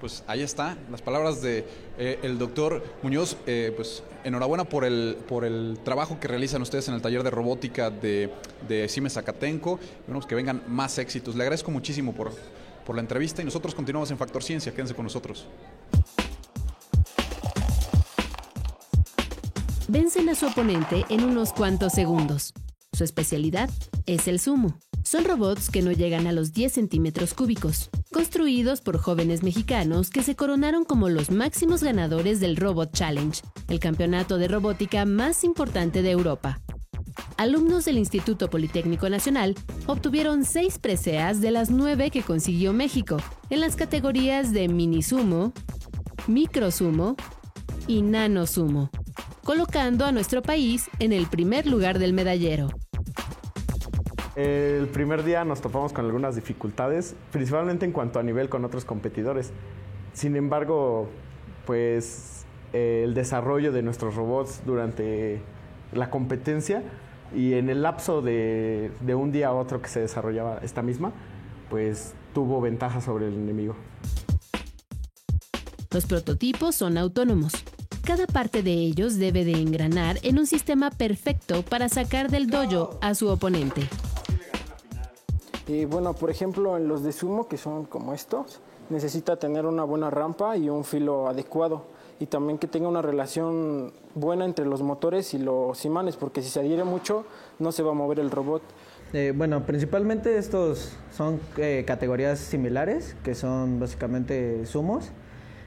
pues 0.00 0.24
ahí 0.26 0.42
está, 0.42 0.76
las 0.90 1.02
palabras 1.02 1.42
de 1.42 1.64
eh, 1.98 2.18
el 2.22 2.38
doctor 2.38 2.82
Muñoz, 3.02 3.36
eh, 3.46 3.72
pues 3.76 4.02
enhorabuena 4.24 4.64
por 4.64 4.84
el, 4.84 5.16
por 5.28 5.44
el 5.44 5.78
trabajo 5.84 6.18
que 6.20 6.28
realizan 6.28 6.62
ustedes 6.62 6.88
en 6.88 6.94
el 6.94 7.02
taller 7.02 7.22
de 7.22 7.30
robótica 7.30 7.90
de, 7.90 8.32
de 8.68 8.88
Siemens 8.88 9.14
Zacatenco, 9.14 9.78
que 10.28 10.34
vengan 10.34 10.62
más 10.68 10.98
éxitos. 10.98 11.34
Le 11.34 11.42
agradezco 11.42 11.70
muchísimo 11.70 12.14
por, 12.14 12.32
por 12.84 12.96
la 12.96 13.02
entrevista 13.02 13.42
y 13.42 13.44
nosotros 13.44 13.74
continuamos 13.74 14.10
en 14.10 14.18
Factor 14.18 14.42
Ciencia, 14.42 14.72
quédense 14.72 14.94
con 14.94 15.04
nosotros. 15.04 15.46
Vencen 19.88 20.28
a 20.28 20.34
su 20.34 20.46
oponente 20.46 21.04
en 21.10 21.24
unos 21.24 21.52
cuantos 21.52 21.92
segundos. 21.92 22.54
Su 22.92 23.04
especialidad 23.04 23.68
es 24.06 24.28
el 24.28 24.40
sumo. 24.40 24.78
Son 25.02 25.24
robots 25.24 25.68
que 25.68 25.82
no 25.82 25.92
llegan 25.92 26.26
a 26.26 26.32
los 26.32 26.52
10 26.52 26.72
centímetros 26.72 27.34
cúbicos, 27.34 27.90
construidos 28.12 28.80
por 28.80 28.98
jóvenes 28.98 29.42
mexicanos 29.42 30.10
que 30.10 30.22
se 30.22 30.36
coronaron 30.36 30.84
como 30.84 31.08
los 31.08 31.30
máximos 31.30 31.82
ganadores 31.82 32.38
del 32.38 32.56
Robot 32.56 32.92
Challenge, 32.92 33.42
el 33.68 33.80
campeonato 33.80 34.38
de 34.38 34.46
robótica 34.46 35.04
más 35.04 35.42
importante 35.42 36.02
de 36.02 36.10
Europa. 36.12 36.60
Alumnos 37.36 37.86
del 37.86 37.98
Instituto 37.98 38.48
Politécnico 38.48 39.08
Nacional 39.08 39.54
obtuvieron 39.86 40.44
seis 40.44 40.78
preseas 40.78 41.40
de 41.40 41.50
las 41.50 41.70
nueve 41.70 42.10
que 42.10 42.22
consiguió 42.22 42.72
México 42.72 43.16
en 43.50 43.60
las 43.60 43.74
categorías 43.74 44.52
de 44.52 44.68
mini 44.68 45.02
sumo, 45.02 45.52
micro 46.28 46.70
sumo 46.70 47.16
y 47.88 48.02
nano 48.02 48.46
sumo, 48.46 48.90
colocando 49.42 50.04
a 50.04 50.12
nuestro 50.12 50.42
país 50.42 50.88
en 51.00 51.12
el 51.12 51.26
primer 51.26 51.66
lugar 51.66 51.98
del 51.98 52.12
medallero. 52.12 52.68
El 54.34 54.88
primer 54.88 55.24
día 55.24 55.44
nos 55.44 55.60
topamos 55.60 55.92
con 55.92 56.06
algunas 56.06 56.34
dificultades, 56.34 57.14
principalmente 57.30 57.84
en 57.84 57.92
cuanto 57.92 58.18
a 58.18 58.22
nivel 58.22 58.48
con 58.48 58.64
otros 58.64 58.84
competidores. 58.84 59.52
Sin 60.14 60.36
embargo, 60.36 61.08
pues 61.66 62.46
el 62.72 63.12
desarrollo 63.12 63.72
de 63.72 63.82
nuestros 63.82 64.14
robots 64.14 64.62
durante 64.64 65.42
la 65.92 66.08
competencia 66.08 66.82
y 67.34 67.54
en 67.54 67.68
el 67.68 67.82
lapso 67.82 68.22
de, 68.22 68.90
de, 69.00 69.14
un 69.14 69.32
día 69.32 69.48
a 69.48 69.52
otro 69.52 69.82
que 69.82 69.88
se 69.88 70.00
desarrollaba 70.00 70.58
esta 70.62 70.80
misma, 70.80 71.12
pues 71.68 72.14
tuvo 72.32 72.60
ventaja 72.62 73.02
sobre 73.02 73.28
el 73.28 73.34
enemigo. 73.34 73.76
Los 75.90 76.06
prototipos 76.06 76.74
son 76.74 76.96
autónomos. 76.96 77.52
Cada 78.02 78.26
parte 78.26 78.62
de 78.62 78.72
ellos 78.72 79.18
debe 79.18 79.44
de 79.44 79.52
engranar 79.52 80.18
en 80.22 80.38
un 80.38 80.46
sistema 80.46 80.90
perfecto 80.90 81.62
para 81.62 81.90
sacar 81.90 82.30
del 82.30 82.48
dojo 82.48 82.98
a 83.02 83.14
su 83.14 83.28
oponente. 83.28 83.82
Y 85.66 85.84
bueno, 85.84 86.12
por 86.14 86.30
ejemplo, 86.30 86.76
en 86.76 86.88
los 86.88 87.02
de 87.02 87.12
sumo, 87.12 87.46
que 87.46 87.56
son 87.56 87.84
como 87.84 88.14
estos, 88.14 88.60
necesita 88.90 89.36
tener 89.36 89.64
una 89.66 89.84
buena 89.84 90.10
rampa 90.10 90.56
y 90.56 90.68
un 90.68 90.84
filo 90.84 91.28
adecuado. 91.28 91.84
Y 92.18 92.26
también 92.26 92.58
que 92.58 92.66
tenga 92.66 92.88
una 92.88 93.02
relación 93.02 93.92
buena 94.14 94.44
entre 94.44 94.64
los 94.64 94.82
motores 94.82 95.34
y 95.34 95.38
los 95.38 95.84
imanes, 95.84 96.16
porque 96.16 96.42
si 96.42 96.50
se 96.50 96.60
adhiere 96.60 96.84
mucho, 96.84 97.24
no 97.58 97.72
se 97.72 97.82
va 97.82 97.92
a 97.92 97.94
mover 97.94 98.20
el 98.20 98.30
robot. 98.30 98.62
Eh, 99.12 99.32
bueno, 99.36 99.64
principalmente 99.66 100.38
estos 100.38 100.96
son 101.14 101.40
eh, 101.56 101.84
categorías 101.86 102.38
similares, 102.38 103.16
que 103.22 103.34
son 103.34 103.78
básicamente 103.78 104.64
sumos. 104.66 105.10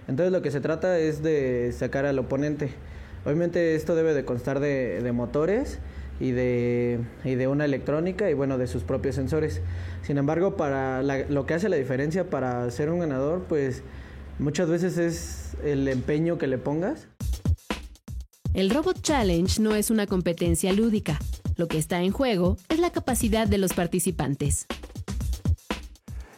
Entonces 0.07 0.31
lo 0.31 0.41
que 0.41 0.51
se 0.51 0.61
trata 0.61 0.97
es 0.99 1.23
de 1.23 1.73
sacar 1.77 2.05
al 2.05 2.19
oponente. 2.19 2.73
Obviamente 3.25 3.75
esto 3.75 3.95
debe 3.95 4.13
de 4.13 4.23
constar 4.23 4.59
de, 4.59 5.01
de 5.01 5.11
motores 5.11 5.79
y 6.19 6.31
de, 6.31 6.99
y 7.23 7.35
de 7.35 7.47
una 7.47 7.65
electrónica 7.65 8.29
y 8.29 8.33
bueno, 8.33 8.57
de 8.57 8.67
sus 8.67 8.83
propios 8.83 9.15
sensores. 9.15 9.61
Sin 10.01 10.17
embargo, 10.17 10.55
para 10.55 11.03
lo 11.03 11.45
que 11.45 11.53
hace 11.53 11.69
la 11.69 11.75
diferencia 11.75 12.29
para 12.29 12.69
ser 12.71 12.89
un 12.89 12.99
ganador, 12.99 13.43
pues 13.47 13.83
muchas 14.39 14.69
veces 14.69 14.97
es 14.97 15.53
el 15.63 15.87
empeño 15.87 16.37
que 16.37 16.47
le 16.47 16.57
pongas. 16.57 17.07
El 18.53 18.69
Robot 18.69 19.01
Challenge 19.01 19.61
no 19.61 19.75
es 19.75 19.89
una 19.89 20.07
competencia 20.07 20.71
lúdica. 20.71 21.19
Lo 21.57 21.67
que 21.67 21.77
está 21.77 22.01
en 22.01 22.11
juego 22.11 22.57
es 22.69 22.79
la 22.79 22.91
capacidad 22.91 23.47
de 23.47 23.57
los 23.57 23.73
participantes. 23.73 24.65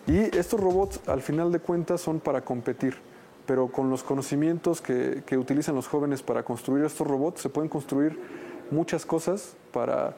Y 0.07 0.17
estos 0.35 0.59
robots, 0.59 1.01
al 1.07 1.21
final 1.21 1.51
de 1.51 1.59
cuentas, 1.59 2.01
son 2.01 2.19
para 2.19 2.41
competir 2.41 2.95
pero 3.47 3.69
con 3.69 3.89
los 3.89 4.03
conocimientos 4.03 4.81
que, 4.81 5.23
que, 5.25 5.37
utilizan 5.37 5.73
los 5.73 5.87
jóvenes 5.87 6.21
para 6.21 6.43
construir 6.43 6.83
estos 6.83 7.07
robots, 7.07 7.41
se 7.41 7.47
pueden 7.47 7.69
construir 7.69 8.19
muchas 8.71 9.05
cosas 9.05 9.55
para 9.71 10.15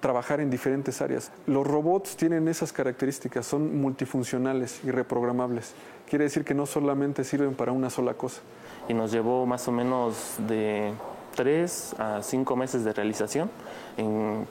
trabajar 0.00 0.40
en 0.40 0.50
diferentes 0.50 1.00
áreas. 1.00 1.32
Los 1.46 1.66
robots 1.66 2.16
tienen 2.16 2.48
esas 2.48 2.72
características, 2.72 3.46
son 3.46 3.80
multifuncionales 3.80 4.80
y 4.84 4.90
reprogramables. 4.90 5.74
Quiere 6.08 6.24
decir 6.24 6.44
que 6.44 6.54
no 6.54 6.66
solamente 6.66 7.24
sirven 7.24 7.54
para 7.54 7.72
una 7.72 7.90
sola 7.90 8.14
cosa. 8.14 8.40
Y 8.88 8.94
nos 8.94 9.10
llevó 9.10 9.46
más 9.46 9.66
o 9.66 9.72
menos 9.72 10.36
de 10.46 10.92
tres 11.34 11.94
a 11.98 12.22
cinco 12.22 12.56
meses 12.56 12.84
de 12.84 12.92
realización, 12.92 13.50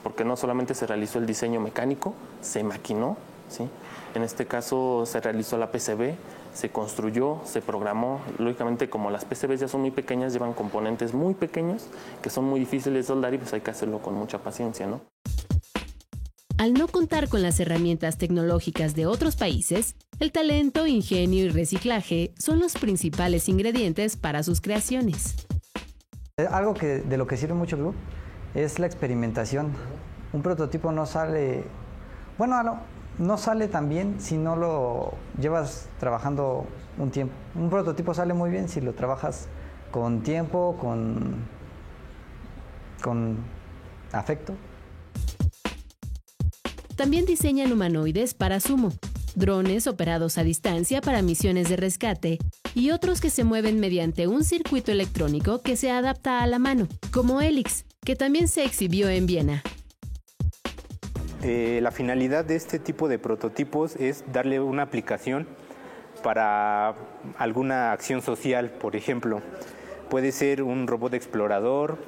porque 0.04 0.26
no 0.26 0.36
solamente 0.36 0.74
se 0.74 0.86
realizó 0.86 1.20
el 1.20 1.26
diseño 1.26 1.60
mecánico, 1.60 2.14
se 2.42 2.64
maquinó, 2.64 3.18
¿sí? 3.50 3.68
en 4.14 4.24
este 4.24 4.46
caso 4.46 5.06
se 5.06 5.20
realizó 5.20 5.58
la 5.58 5.72
PCB, 5.72 6.16
se 6.56 6.70
construyó, 6.70 7.42
se 7.44 7.62
programó. 7.62 8.22
Lógicamente, 8.40 8.90
como 8.90 9.12
las 9.12 9.26
PCBs 9.26 9.60
ya 9.60 9.68
son 9.68 9.82
muy 9.82 9.92
pequeñas, 9.92 10.34
llevan 10.34 10.54
componentes 10.54 11.14
muy 11.14 11.34
pequeños 11.34 11.88
que 12.24 12.30
son 12.30 12.46
muy 12.46 12.62
difíciles 12.62 13.04
de 13.04 13.04
soldar 13.04 13.34
y 13.34 13.38
pues 13.38 13.54
hay 13.54 13.62
que 13.62 13.72
hacerlo 13.72 14.00
con 14.00 14.16
mucha 14.16 14.40
paciencia, 14.40 14.88
¿no? 14.88 15.02
Al 16.58 16.74
no 16.74 16.88
contar 16.88 17.28
con 17.28 17.42
las 17.42 17.60
herramientas 17.60 18.18
tecnológicas 18.18 18.96
de 18.96 19.06
otros 19.06 19.36
países, 19.36 19.98
el 20.20 20.32
talento, 20.32 20.88
ingenio 20.88 21.44
y 21.44 21.50
reciclaje 21.50 22.34
son 22.40 22.62
los 22.62 22.76
principales 22.76 23.50
ingredientes 23.50 24.16
para 24.16 24.42
sus 24.42 24.62
creaciones. 24.62 25.36
Algo 26.50 26.74
que, 26.74 27.00
de 27.00 27.18
lo 27.18 27.28
que 27.28 27.36
sirve 27.36 27.54
mucho 27.54 27.76
Blue 27.76 27.94
es 28.56 28.80
la 28.80 28.88
experimentación. 28.88 29.74
Un 30.32 30.42
prototipo 30.42 30.94
no 30.94 31.06
sale, 31.06 31.66
bueno, 32.38 32.56
no 33.18 33.38
sale 33.38 33.68
tan 33.68 33.90
bien 33.90 34.16
si 34.20 34.38
no 34.38 34.56
lo 34.56 35.14
llevas 35.40 35.90
trabajando 36.00 36.66
un 36.98 37.12
tiempo. 37.12 37.34
Un 37.56 37.70
prototipo 37.70 38.14
sale 38.14 38.34
muy 38.34 38.50
bien 38.50 38.70
si 38.70 38.82
lo 38.82 38.94
trabajas 38.94 39.48
con 39.92 40.24
tiempo, 40.24 40.78
con, 40.80 41.36
con 43.02 43.38
afecto. 44.12 44.54
También 46.96 47.26
diseñan 47.26 47.72
humanoides 47.72 48.34
para 48.34 48.60
sumo, 48.60 48.92
drones 49.36 49.86
operados 49.88 50.38
a 50.38 50.44
distancia 50.44 51.02
para 51.02 51.22
misiones 51.22 51.68
de 51.70 51.76
rescate 51.76 52.38
y 52.74 52.92
otros 52.92 53.20
que 53.20 53.30
se 53.30 53.44
mueven 53.44 53.80
mediante 53.80 54.28
un 54.28 54.44
circuito 54.44 54.92
electrónico 54.92 55.62
que 55.62 55.76
se 55.76 55.92
adapta 55.92 56.42
a 56.42 56.48
la 56.48 56.60
mano, 56.60 56.88
como 57.12 57.42
Helix, 57.42 57.86
que 58.04 58.16
también 58.16 58.48
se 58.48 58.64
exhibió 58.64 59.10
en 59.10 59.26
Viena. 59.26 59.64
Eh, 61.48 61.80
la 61.80 61.92
finalidad 61.92 62.44
de 62.44 62.56
este 62.56 62.80
tipo 62.80 63.08
de 63.08 63.20
prototipos 63.20 63.98
es 63.98 64.24
darle 64.34 64.60
una 64.60 64.82
aplicación 64.82 65.46
para 66.24 66.96
alguna 67.38 67.92
acción 67.92 68.24
social, 68.24 68.72
por 68.72 68.96
ejemplo. 68.96 69.44
Puede 70.10 70.32
ser 70.32 70.64
un 70.64 70.88
robot 70.88 71.14
explorador, 71.14 72.00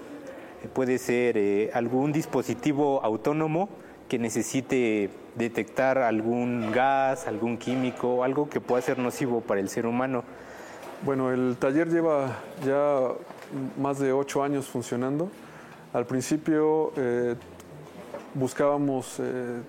puede 0.74 0.98
ser 0.98 1.38
eh, 1.38 1.70
algún 1.76 2.14
dispositivo 2.14 3.04
autónomo 3.04 3.70
que 4.10 4.18
necesite 4.18 5.12
detectar 5.36 6.00
algún 6.00 6.72
gas, 6.72 7.28
algún 7.28 7.60
químico, 7.60 8.24
algo 8.24 8.50
que 8.50 8.60
pueda 8.60 8.82
ser 8.82 8.98
nocivo 8.98 9.42
para 9.42 9.60
el 9.60 9.70
ser 9.70 9.86
humano. 9.86 10.24
Bueno, 11.06 11.32
el 11.32 11.58
taller 11.60 11.90
lleva 11.90 12.40
ya 12.66 13.02
más 13.80 14.00
de 14.00 14.14
ocho 14.14 14.42
años 14.42 14.66
funcionando. 14.66 15.30
Al 15.94 16.08
principio 16.08 16.92
eh, 16.98 17.36
buscábamos 18.38 19.20
eh, 19.20 19.60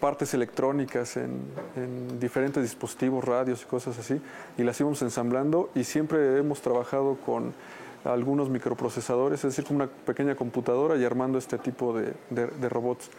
partes 0.00 0.34
electrónicas 0.34 1.16
en, 1.16 1.40
en, 1.76 2.20
diferentes 2.20 2.62
dispositivos, 2.62 3.24
radios 3.24 3.62
y 3.62 3.66
cosas 3.66 3.98
así, 3.98 4.20
y 4.56 4.62
las 4.62 4.78
íbamos 4.80 5.02
ensamblando 5.02 5.70
y 5.74 5.84
siempre 5.84 6.38
hemos 6.38 6.60
trabajado 6.60 7.16
con 7.24 7.52
algunos 8.04 8.48
microprocesadores, 8.48 9.44
es 9.44 9.50
decir, 9.50 9.64
con 9.64 9.76
una 9.76 9.88
pequeña 9.88 10.34
computadora 10.34 10.96
y 10.96 11.04
armando 11.04 11.38
este 11.38 11.58
tipo 11.58 11.92
de 11.98 12.68
robots. 12.68 13.10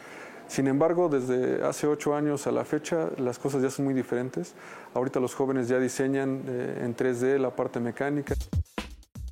Sin 0.50 0.68
embargo, 0.68 1.10
desde 1.10 1.64
hace 1.64 1.86
ocho 1.86 2.16
años 2.16 2.48
a 2.48 2.52
la 2.52 2.66
fecha, 2.66 3.10
las 3.18 3.38
cosas 3.38 3.62
ya 3.62 3.70
son 3.70 3.86
muy 3.86 3.94
diferentes. 3.94 4.56
Ahorita 4.96 5.20
los 5.20 5.36
jóvenes 5.36 5.68
ya 5.68 5.78
diseñan 5.78 6.42
eh, 6.48 6.82
en 6.84 6.96
3D 6.96 7.38
la 7.38 7.56
parte 7.56 7.80
mecánica. 7.80 8.34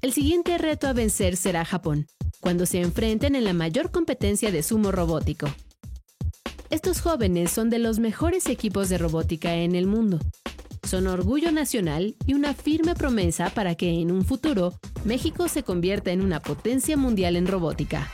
El 0.03 0.13
siguiente 0.13 0.59
reto 0.59 0.87
a 0.87 0.93
vencer 0.93 1.35
será 1.35 1.65
Japón, 1.65 2.05
cuando 2.39 2.65
se 2.65 2.81
enfrenten 2.81 3.35
en 3.35 3.43
la 3.43 3.53
mayor 3.53 3.91
competencia 3.91 4.51
de 4.51 4.63
sumo 4.63 4.91
robótico. 4.91 5.47
Estos 6.69 7.01
jóvenes 7.01 7.51
son 7.51 7.69
de 7.69 7.79
los 7.79 7.99
mejores 7.99 8.47
equipos 8.47 8.89
de 8.89 8.97
robótica 8.97 9.55
en 9.55 9.75
el 9.75 9.87
mundo. 9.87 10.19
Son 10.83 11.07
orgullo 11.07 11.51
nacional 11.51 12.15
y 12.25 12.33
una 12.33 12.53
firme 12.53 12.95
promesa 12.95 13.49
para 13.49 13.75
que 13.75 14.01
en 14.01 14.11
un 14.11 14.23
futuro 14.23 14.73
México 15.05 15.47
se 15.47 15.63
convierta 15.63 16.11
en 16.11 16.21
una 16.21 16.41
potencia 16.41 16.97
mundial 16.97 17.35
en 17.35 17.47
robótica. 17.47 18.09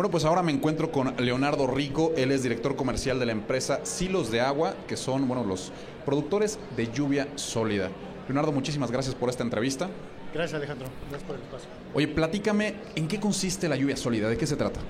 Bueno, 0.00 0.12
pues 0.12 0.24
ahora 0.24 0.42
me 0.42 0.50
encuentro 0.50 0.90
con 0.90 1.14
Leonardo 1.18 1.66
Rico, 1.66 2.14
él 2.16 2.32
es 2.32 2.42
director 2.42 2.74
comercial 2.74 3.18
de 3.18 3.26
la 3.26 3.32
empresa 3.32 3.80
Silos 3.82 4.30
de 4.30 4.40
Agua, 4.40 4.74
que 4.88 4.96
son, 4.96 5.28
bueno, 5.28 5.44
los 5.44 5.72
productores 6.06 6.58
de 6.74 6.90
lluvia 6.90 7.28
sólida. 7.34 7.90
Leonardo, 8.26 8.50
muchísimas 8.50 8.90
gracias 8.90 9.14
por 9.14 9.28
esta 9.28 9.42
entrevista. 9.42 9.90
Gracias, 10.32 10.56
Alejandro. 10.56 10.88
Gracias 11.10 11.26
por 11.26 11.36
el 11.36 11.42
espacio. 11.42 11.68
Oye, 11.92 12.08
platícame, 12.08 12.76
¿en 12.94 13.08
qué 13.08 13.20
consiste 13.20 13.68
la 13.68 13.76
lluvia 13.76 13.94
sólida? 13.94 14.30
¿De 14.30 14.38
qué 14.38 14.46
se 14.46 14.56
trata? 14.56 14.80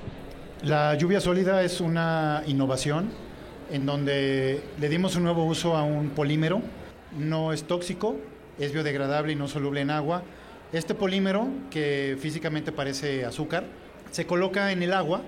La 0.62 0.94
lluvia 0.94 1.20
sólida 1.20 1.64
es 1.64 1.80
una 1.80 2.44
innovación 2.46 3.10
en 3.68 3.86
donde 3.86 4.62
le 4.78 4.88
dimos 4.88 5.16
un 5.16 5.24
nuevo 5.24 5.44
uso 5.44 5.76
a 5.76 5.82
un 5.82 6.10
polímero. 6.10 6.62
No 7.18 7.52
es 7.52 7.64
tóxico, 7.64 8.14
es 8.60 8.72
biodegradable 8.72 9.32
y 9.32 9.34
no 9.34 9.48
soluble 9.48 9.80
en 9.80 9.90
agua. 9.90 10.22
Este 10.72 10.94
polímero, 10.94 11.48
que 11.68 12.16
físicamente 12.20 12.70
parece 12.70 13.24
azúcar, 13.24 13.64
se 14.10 14.26
coloca 14.26 14.72
en 14.72 14.82
el 14.82 14.92
agua 14.92 15.22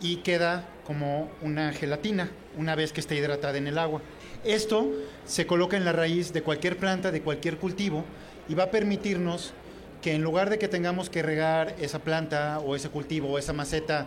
y 0.00 0.16
queda 0.16 0.68
como 0.86 1.30
una 1.42 1.72
gelatina 1.72 2.30
una 2.56 2.74
vez 2.74 2.92
que 2.92 3.00
esté 3.00 3.16
hidratada 3.16 3.58
en 3.58 3.66
el 3.66 3.78
agua. 3.78 4.00
Esto 4.44 4.90
se 5.26 5.46
coloca 5.46 5.76
en 5.76 5.84
la 5.84 5.92
raíz 5.92 6.32
de 6.32 6.42
cualquier 6.42 6.76
planta, 6.76 7.10
de 7.10 7.22
cualquier 7.22 7.58
cultivo, 7.58 8.04
y 8.48 8.54
va 8.54 8.64
a 8.64 8.70
permitirnos 8.70 9.52
que 10.00 10.14
en 10.14 10.22
lugar 10.22 10.48
de 10.48 10.58
que 10.58 10.68
tengamos 10.68 11.10
que 11.10 11.22
regar 11.22 11.74
esa 11.80 11.98
planta 11.98 12.60
o 12.60 12.76
ese 12.76 12.88
cultivo 12.88 13.30
o 13.30 13.38
esa 13.38 13.52
maceta 13.52 14.06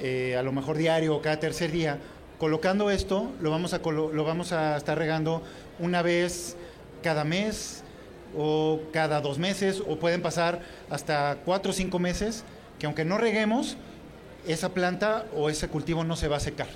eh, 0.00 0.36
a 0.36 0.42
lo 0.42 0.52
mejor 0.52 0.76
diario 0.76 1.14
o 1.14 1.22
cada 1.22 1.38
tercer 1.38 1.70
día, 1.70 1.98
colocando 2.38 2.90
esto 2.90 3.30
lo 3.40 3.50
vamos, 3.50 3.74
a 3.74 3.78
lo 3.78 4.24
vamos 4.24 4.52
a 4.52 4.76
estar 4.76 4.98
regando 4.98 5.42
una 5.78 6.02
vez 6.02 6.56
cada 7.02 7.24
mes 7.24 7.84
o 8.36 8.80
cada 8.92 9.20
dos 9.20 9.38
meses 9.38 9.82
o 9.86 9.96
pueden 9.98 10.20
pasar 10.20 10.60
hasta 10.90 11.38
cuatro 11.44 11.70
o 11.70 11.74
cinco 11.74 12.00
meses 12.00 12.44
que 12.84 12.86
aunque 12.86 13.06
no 13.06 13.16
reguemos, 13.16 13.78
esa 14.46 14.74
planta 14.74 15.24
o 15.34 15.48
ese 15.48 15.68
cultivo 15.68 16.04
no 16.04 16.16
se 16.16 16.28
va 16.28 16.36
a 16.36 16.40
secar. 16.40 16.66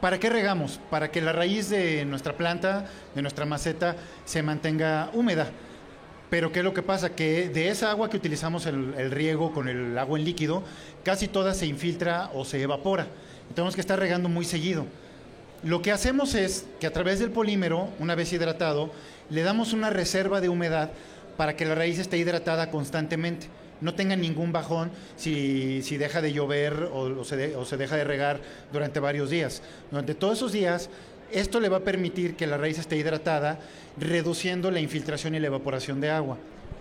¿Para 0.00 0.20
qué 0.20 0.30
regamos? 0.30 0.78
Para 0.90 1.10
que 1.10 1.20
la 1.20 1.32
raíz 1.32 1.68
de 1.70 2.04
nuestra 2.04 2.36
planta, 2.36 2.86
de 3.16 3.22
nuestra 3.22 3.46
maceta, 3.46 3.96
se 4.24 4.44
mantenga 4.44 5.10
húmeda. 5.12 5.50
Pero 6.30 6.52
¿qué 6.52 6.60
es 6.60 6.64
lo 6.64 6.72
que 6.72 6.82
pasa? 6.82 7.16
Que 7.16 7.48
de 7.48 7.68
esa 7.68 7.90
agua 7.90 8.08
que 8.08 8.16
utilizamos 8.16 8.64
el, 8.66 8.94
el 8.96 9.10
riego 9.10 9.52
con 9.52 9.68
el 9.68 9.98
agua 9.98 10.20
en 10.20 10.24
líquido, 10.24 10.62
casi 11.02 11.26
toda 11.26 11.52
se 11.52 11.66
infiltra 11.66 12.30
o 12.32 12.44
se 12.44 12.62
evapora. 12.62 13.08
Tenemos 13.52 13.74
que 13.74 13.80
estar 13.80 13.98
regando 13.98 14.28
muy 14.28 14.44
seguido. 14.44 14.86
Lo 15.64 15.82
que 15.82 15.90
hacemos 15.90 16.36
es 16.36 16.64
que 16.78 16.86
a 16.86 16.92
través 16.92 17.18
del 17.18 17.32
polímero, 17.32 17.88
una 17.98 18.14
vez 18.14 18.32
hidratado, 18.32 18.92
le 19.30 19.42
damos 19.42 19.72
una 19.72 19.90
reserva 19.90 20.40
de 20.40 20.48
humedad 20.48 20.90
para 21.36 21.56
que 21.56 21.64
la 21.64 21.74
raíz 21.74 21.98
esté 21.98 22.18
hidratada 22.18 22.70
constantemente 22.70 23.48
no 23.80 23.94
tenga 23.94 24.16
ningún 24.16 24.52
bajón 24.52 24.90
si, 25.16 25.82
si 25.82 25.96
deja 25.96 26.20
de 26.20 26.32
llover 26.32 26.88
o, 26.92 27.24
se 27.24 27.36
de, 27.36 27.56
o, 27.56 27.64
se 27.64 27.76
deja 27.76 27.96
de 27.96 28.04
regar 28.04 28.40
durante 28.72 29.00
varios 29.00 29.30
días. 29.30 29.62
Durante 29.90 30.14
todos 30.14 30.38
esos 30.38 30.52
días, 30.52 30.88
esto 31.32 31.60
le 31.60 31.68
va 31.68 31.78
a 31.78 31.80
permitir 31.80 32.36
que 32.36 32.46
la 32.46 32.56
raíz 32.56 32.78
esté 32.78 32.96
hidratada, 32.96 33.58
reduciendo 33.98 34.70
la 34.70 34.80
infiltración 34.80 35.34
y 35.34 35.40
la 35.40 35.48
evaporación 35.48 36.00
de 36.00 36.10
agua. 36.10 36.38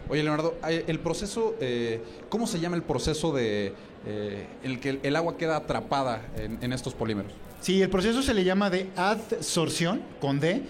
Oye, 0.08 0.22
Leonardo, 0.22 0.56
el 0.68 1.00
proceso, 1.00 1.56
eh, 1.60 2.00
¿cómo 2.30 2.46
se 2.46 2.60
llama 2.60 2.76
el 2.76 2.84
proceso 2.84 3.34
de 3.34 3.74
eh, 4.06 4.46
el 4.64 4.80
que 4.80 5.00
el 5.02 5.16
agua 5.16 5.36
queda 5.36 5.56
atrapada 5.58 6.22
en, 6.38 6.60
en 6.62 6.74
estos 6.74 6.94
polímeros? 6.94 7.32
Sí, 7.60 7.82
el 7.82 7.90
proceso 7.90 8.22
se 8.22 8.36
le 8.36 8.44
llama 8.44 8.70
de 8.70 8.90
adsorción, 8.96 10.04
con 10.22 10.40
D. 10.40 10.62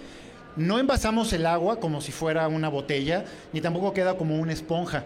No 0.56 0.78
envasamos 0.78 1.34
el 1.34 1.44
agua 1.44 1.78
como 1.80 2.00
si 2.00 2.12
fuera 2.12 2.48
una 2.48 2.70
botella, 2.70 3.26
ni 3.52 3.60
tampoco 3.60 3.92
queda 3.92 4.16
como 4.16 4.36
una 4.36 4.54
esponja 4.54 5.04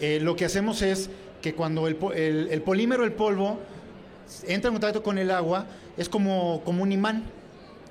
eh, 0.00 0.20
lo 0.20 0.36
que 0.36 0.44
hacemos 0.44 0.82
es 0.82 1.10
que 1.42 1.54
cuando 1.54 1.86
el, 1.86 1.96
polímero, 1.96 3.04
el 3.04 3.12
polvo, 3.12 3.58
entra 4.46 4.68
en 4.68 4.74
contacto 4.74 5.02
con 5.02 5.18
el 5.18 5.30
agua, 5.30 5.66
es 5.96 6.08
como, 6.08 6.62
como 6.64 6.82
un 6.82 6.92
imán, 6.92 7.24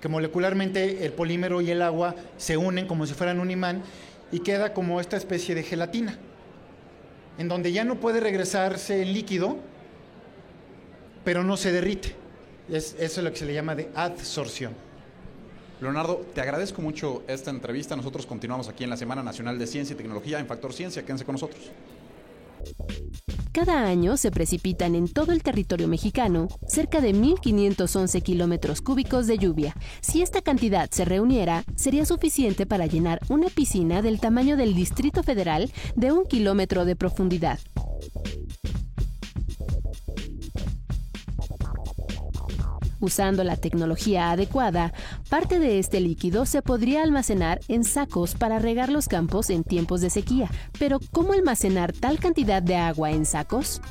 que 0.01 0.07
molecularmente 0.07 1.05
el 1.05 1.13
polímero 1.13 1.61
y 1.61 1.71
el 1.71 1.81
agua 1.81 2.15
se 2.37 2.57
unen 2.57 2.87
como 2.87 3.05
si 3.05 3.13
fueran 3.13 3.39
un 3.39 3.49
imán 3.49 3.81
y 4.31 4.39
queda 4.39 4.73
como 4.73 5.01
esta 5.01 5.17
especie 5.17 5.55
de 5.55 5.63
gelatina, 5.63 6.17
en 7.37 7.47
donde 7.47 7.71
ya 7.71 7.83
no 7.83 7.95
puede 7.95 8.19
regresarse 8.19 9.01
el 9.01 9.13
líquido, 9.13 9.57
pero 11.23 11.43
no 11.43 11.57
se 11.57 11.71
derrite. 11.71 12.15
Es, 12.69 12.95
eso 12.99 13.21
es 13.21 13.23
lo 13.23 13.31
que 13.31 13.37
se 13.37 13.45
le 13.45 13.53
llama 13.53 13.75
de 13.75 13.89
adsorción. 13.95 14.73
Leonardo, 15.79 16.25
te 16.33 16.41
agradezco 16.41 16.81
mucho 16.81 17.23
esta 17.27 17.51
entrevista. 17.51 17.95
Nosotros 17.95 18.25
continuamos 18.25 18.67
aquí 18.67 18.83
en 18.83 18.89
la 18.89 18.97
Semana 18.97 19.21
Nacional 19.21 19.59
de 19.59 19.67
Ciencia 19.67 19.93
y 19.93 19.97
Tecnología 19.97 20.39
en 20.39 20.47
Factor 20.47 20.73
Ciencia. 20.73 21.03
Quédense 21.03 21.23
con 21.23 21.33
nosotros. 21.33 21.71
Cada 23.57 23.87
año 23.87 24.17
se 24.17 24.29
precipitan 24.29 24.93
en 24.93 25.07
todo 25.07 25.31
el 25.31 25.41
territorio 25.41 25.87
mexicano 25.87 26.47
cerca 26.67 27.01
de 27.01 27.15
1.511 27.15 28.21
kilómetros 28.21 28.81
cúbicos 28.81 29.25
de 29.25 29.39
lluvia. 29.39 29.75
Si 29.99 30.21
esta 30.21 30.43
cantidad 30.43 30.87
se 30.91 31.05
reuniera, 31.05 31.63
sería 31.75 32.05
suficiente 32.05 32.67
para 32.67 32.85
llenar 32.85 33.19
una 33.29 33.47
piscina 33.47 34.03
del 34.03 34.19
tamaño 34.19 34.57
del 34.57 34.75
Distrito 34.75 35.23
Federal 35.23 35.71
de 35.95 36.11
un 36.11 36.25
kilómetro 36.25 36.85
de 36.85 36.95
profundidad. 36.95 37.59
Usando 42.99 43.43
la 43.43 43.55
tecnología 43.55 44.31
adecuada, 44.31 44.93
parte 45.29 45.60
de 45.60 45.79
este 45.79 45.99
líquido 45.99 46.45
se 46.45 46.62
podría 46.62 47.03
almacenar 47.03 47.60
en 47.67 47.83
sacos 47.83 48.36
para 48.36 48.60
regar 48.60 48.89
los 48.89 49.07
campos 49.07 49.49
en 49.49 49.63
tiempos 49.63 50.01
de 50.01 50.10
sequía. 50.10 50.49
Pero 50.79 50.99
¿cómo 51.12 51.33
almacenar 51.33 51.93
tal 51.93 52.19
cantidad 52.19 52.62
de 52.62 52.75
agua 52.75 53.12
en 53.12 53.25
sacos? 53.25 53.81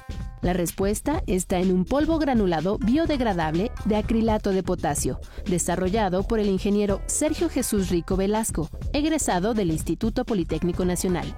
La 0.42 0.53
respuesta 0.53 1.23
está 1.27 1.59
en 1.59 1.73
un 1.73 1.85
polvo 1.85 2.19
granulado 2.19 2.79
biodegradable 2.79 3.71
de 3.85 3.97
acrilato 3.97 4.51
de 4.51 4.62
potasio, 4.62 5.19
desarrollado 5.47 6.23
por 6.23 6.38
el 6.38 6.49
ingeniero 6.49 7.01
Sergio 7.07 7.49
Jesús 7.49 7.88
Rico 7.88 8.16
Velasco, 8.16 8.69
egresado 8.92 9.55
del 9.55 9.71
Instituto 9.71 10.25
Politécnico 10.25 10.85
Nacional. 10.85 11.35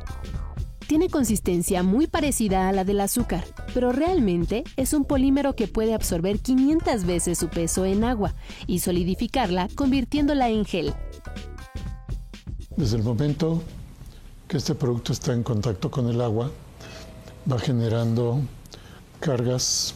Tiene 0.89 1.11
consistencia 1.11 1.83
muy 1.83 2.07
parecida 2.07 2.67
a 2.67 2.73
la 2.73 2.83
del 2.83 3.01
azúcar, 3.01 3.45
pero 3.75 3.93
realmente 3.93 4.65
es 4.79 4.95
un 4.95 5.05
polímero 5.05 5.55
que 5.55 5.69
puede 5.69 5.93
absorber 5.93 6.39
500 6.39 7.05
veces 7.05 7.37
su 7.37 7.49
peso 7.49 7.85
en 7.85 8.05
agua 8.05 8.35
y 8.67 8.79
solidificarla 8.79 9.69
convirtiéndola 9.75 10.49
en 10.49 10.65
gel. 10.65 10.95
Desde 12.75 12.97
el 12.97 13.03
momento 13.03 13.63
que 14.49 14.57
este 14.57 14.75
producto 14.75 15.13
está 15.13 15.35
en 15.35 15.43
contacto 15.43 15.91
con 15.91 16.09
el 16.09 16.23
agua, 16.23 16.51
va 17.53 17.59
generando 17.59 18.41
cargas 19.21 19.95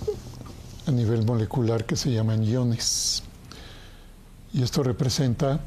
a 0.86 0.90
nivel 0.90 1.24
molecular 1.24 1.86
que 1.86 1.96
se 1.96 2.12
llaman 2.12 2.44
iones. 2.44 3.22
Y 4.52 4.62
esto 4.62 4.82
representa 4.82 5.58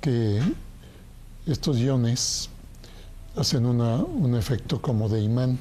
que 0.00 0.40
estos 1.44 1.76
iones 1.76 2.48
hacen 3.38 3.66
una, 3.66 3.96
un 3.96 4.34
efecto 4.34 4.82
como 4.82 5.08
de 5.08 5.20
imán 5.20 5.58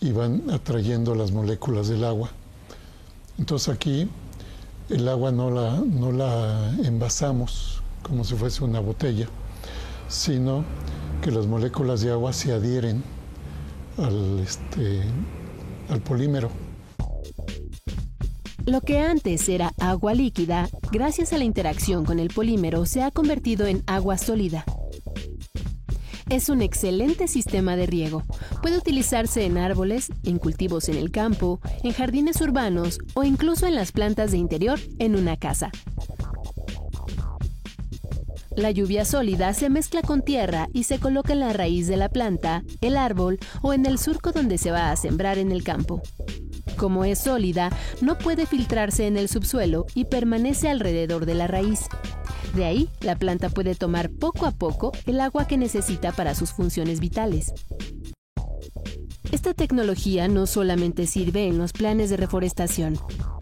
y 0.00 0.12
van 0.12 0.50
atrayendo 0.50 1.14
las 1.14 1.32
moléculas 1.32 1.88
del 1.88 2.04
agua. 2.04 2.30
Entonces 3.38 3.74
aquí 3.74 4.08
el 4.88 5.08
agua 5.08 5.32
no 5.32 5.50
la, 5.50 5.80
no 5.80 6.12
la 6.12 6.72
envasamos 6.84 7.82
como 8.02 8.24
si 8.24 8.34
fuese 8.34 8.62
una 8.64 8.80
botella, 8.80 9.26
sino 10.08 10.64
que 11.22 11.30
las 11.30 11.46
moléculas 11.46 12.02
de 12.02 12.12
agua 12.12 12.32
se 12.32 12.52
adhieren 12.52 13.02
al, 13.98 14.38
este, 14.38 15.02
al 15.88 16.00
polímero. 16.00 16.50
Lo 18.66 18.80
que 18.80 19.00
antes 19.00 19.48
era 19.48 19.72
agua 19.80 20.14
líquida, 20.14 20.68
gracias 20.92 21.32
a 21.32 21.38
la 21.38 21.44
interacción 21.44 22.04
con 22.04 22.20
el 22.20 22.28
polímero 22.28 22.86
se 22.86 23.02
ha 23.02 23.10
convertido 23.10 23.66
en 23.66 23.82
agua 23.86 24.18
sólida. 24.18 24.64
Es 26.30 26.48
un 26.48 26.62
excelente 26.62 27.26
sistema 27.26 27.74
de 27.74 27.86
riego. 27.86 28.22
Puede 28.62 28.78
utilizarse 28.78 29.44
en 29.44 29.58
árboles, 29.58 30.12
en 30.22 30.38
cultivos 30.38 30.88
en 30.88 30.96
el 30.96 31.10
campo, 31.10 31.60
en 31.82 31.92
jardines 31.92 32.40
urbanos 32.40 33.00
o 33.14 33.24
incluso 33.24 33.66
en 33.66 33.74
las 33.74 33.90
plantas 33.90 34.30
de 34.30 34.38
interior 34.38 34.78
en 35.00 35.16
una 35.16 35.36
casa. 35.36 35.72
La 38.56 38.70
lluvia 38.70 39.04
sólida 39.04 39.52
se 39.54 39.70
mezcla 39.70 40.02
con 40.02 40.22
tierra 40.22 40.68
y 40.72 40.84
se 40.84 41.00
coloca 41.00 41.32
en 41.32 41.40
la 41.40 41.52
raíz 41.52 41.88
de 41.88 41.96
la 41.96 42.08
planta, 42.08 42.62
el 42.80 42.96
árbol 42.96 43.40
o 43.62 43.72
en 43.72 43.84
el 43.84 43.98
surco 43.98 44.30
donde 44.30 44.56
se 44.58 44.70
va 44.70 44.92
a 44.92 44.96
sembrar 44.96 45.36
en 45.38 45.50
el 45.50 45.64
campo. 45.64 46.00
Como 46.76 47.04
es 47.04 47.18
sólida, 47.18 47.70
no 48.00 48.18
puede 48.18 48.46
filtrarse 48.46 49.08
en 49.08 49.16
el 49.16 49.28
subsuelo 49.28 49.86
y 49.94 50.04
permanece 50.04 50.68
alrededor 50.68 51.26
de 51.26 51.34
la 51.34 51.48
raíz. 51.48 51.80
De 52.54 52.64
ahí, 52.64 52.88
la 53.00 53.16
planta 53.16 53.48
puede 53.48 53.74
tomar 53.74 54.10
poco 54.10 54.46
a 54.46 54.50
poco 54.50 54.92
el 55.06 55.20
agua 55.20 55.46
que 55.46 55.56
necesita 55.56 56.12
para 56.12 56.34
sus 56.34 56.52
funciones 56.52 57.00
vitales. 57.00 57.52
Esta 59.32 59.54
tecnología 59.54 60.26
no 60.26 60.46
solamente 60.46 61.06
sirve 61.06 61.46
en 61.46 61.58
los 61.58 61.72
planes 61.72 62.10
de 62.10 62.16
reforestación. 62.16 62.98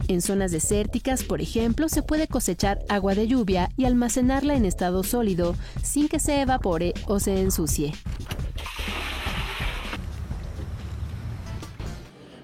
En 0.07 0.21
zonas 0.21 0.53
desérticas, 0.53 1.23
por 1.25 1.41
ejemplo, 1.41 1.89
se 1.89 2.03
puede 2.03 2.29
cosechar 2.29 2.79
agua 2.89 3.15
de 3.15 3.27
lluvia 3.27 3.71
y 3.77 3.87
almacenarla 3.87 4.55
en 4.55 4.67
estado 4.67 5.03
sólido 5.03 5.55
sin 5.83 6.09
que 6.09 6.19
se 6.19 6.43
evapore 6.43 6.93
o 7.07 7.21
se 7.21 7.41
ensucie. 7.41 7.93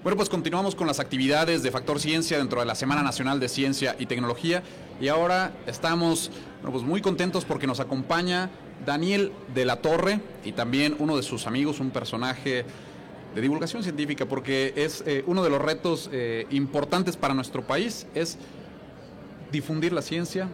Bueno, 0.05 0.17
pues 0.17 0.29
continuamos 0.29 0.75
con 0.75 0.85
las 0.85 0.99
actividades 0.99 1.63
de 1.63 1.71
Factor 1.71 1.99
Ciencia 1.99 2.37
dentro 2.37 2.59
de 2.59 2.67
la 2.67 2.75
Semana 2.75 3.01
Nacional 3.01 3.39
de 3.39 3.49
Ciencia 3.49 3.95
y 3.97 4.05
Tecnología 4.05 4.61
y 5.01 5.07
ahora 5.07 5.51
estamos 5.65 6.29
pues 6.61 6.83
muy 6.83 7.01
contentos 7.01 7.43
porque 7.43 7.65
nos 7.65 7.79
acompaña 7.79 8.51
Daniel 8.85 9.31
de 9.55 9.65
la 9.65 9.77
Torre 9.77 10.19
y 10.43 10.51
también 10.51 10.95
uno 10.99 11.17
de 11.17 11.23
sus 11.23 11.47
amigos, 11.47 11.79
un 11.79 11.89
personaje 11.89 12.65
de 13.33 13.41
divulgación 13.41 13.81
científica, 13.81 14.27
porque 14.27 14.73
es 14.75 15.03
eh, 15.07 15.23
uno 15.25 15.43
de 15.43 15.49
los 15.49 15.59
retos 15.59 16.07
eh, 16.13 16.45
importantes 16.51 17.17
para 17.17 17.33
nuestro 17.33 17.65
país, 17.65 18.05
es 18.13 18.37
difundir 19.51 19.91
la 19.91 20.03
ciencia. 20.03 20.47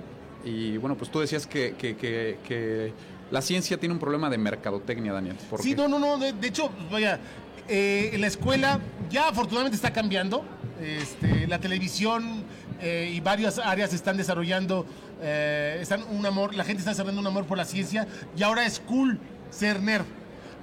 Y 0.46 0.78
bueno, 0.78 0.96
pues 0.96 1.12
tú 1.12 1.20
decías 1.20 1.46
que, 1.46 1.76
que, 1.78 2.94
la 3.32 3.42
ciencia 3.42 3.78
tiene 3.78 3.94
un 3.94 4.00
problema 4.00 4.30
de 4.30 4.38
mercadotecnia, 4.38 5.14
Daniel. 5.14 5.36
Sí, 5.62 5.76
no, 5.76 5.88
no, 5.88 6.00
no, 6.00 6.18
de, 6.18 6.48
hecho, 6.48 6.70
vaya, 6.92 7.20
eh, 7.68 8.12
en 8.14 8.22
la 8.22 8.28
escuela 8.28 8.80
ya 9.10 9.30
afortunadamente 9.30 9.76
está 9.76 9.92
cambiando. 9.92 10.46
Este, 10.82 11.48
la 11.48 11.60
televisión 11.60 12.44
y 12.84 13.20
varias 13.20 13.60
áreas 13.60 13.94
están 13.94 14.18
desarrollando, 14.18 14.88
están 15.22 16.02
un 16.10 16.26
amor, 16.26 16.56
la 16.56 16.64
gente 16.64 16.80
está 16.80 16.90
desarrollando 16.90 17.22
un 17.22 17.28
amor 17.28 17.46
por 17.46 17.56
la 17.56 17.66
ciencia 17.66 18.08
y 18.36 18.42
ahora 18.42 18.66
es 18.66 18.80
cool 18.80 19.20
ser 19.52 19.80
nerd, 19.84 20.06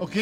¿ok? 0.00 0.16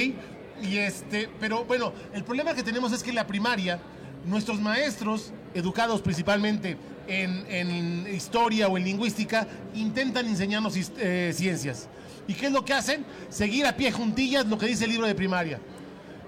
Y 0.62 0.78
este, 0.78 1.28
pero 1.40 1.64
bueno, 1.64 1.92
el 2.12 2.24
problema 2.24 2.54
que 2.54 2.62
tenemos 2.62 2.92
es 2.92 3.02
que 3.02 3.10
en 3.10 3.16
la 3.16 3.26
primaria, 3.26 3.80
nuestros 4.26 4.60
maestros, 4.60 5.32
educados 5.54 6.00
principalmente 6.02 6.76
en, 7.06 8.06
historia 8.12 8.68
o 8.68 8.76
en 8.76 8.84
lingüística, 8.84 9.46
intentan 9.74 10.26
enseñarnos 10.26 10.74
eh, 10.98 11.32
ciencias. 11.34 11.88
¿Y 12.26 12.34
qué 12.34 12.46
es 12.46 12.52
lo 12.52 12.64
que 12.64 12.72
hacen? 12.72 13.04
Seguir 13.28 13.66
a 13.66 13.76
pie 13.76 13.92
juntillas 13.92 14.46
lo 14.46 14.58
que 14.58 14.66
dice 14.66 14.84
el 14.84 14.90
libro 14.90 15.06
de 15.06 15.14
primaria. 15.14 15.60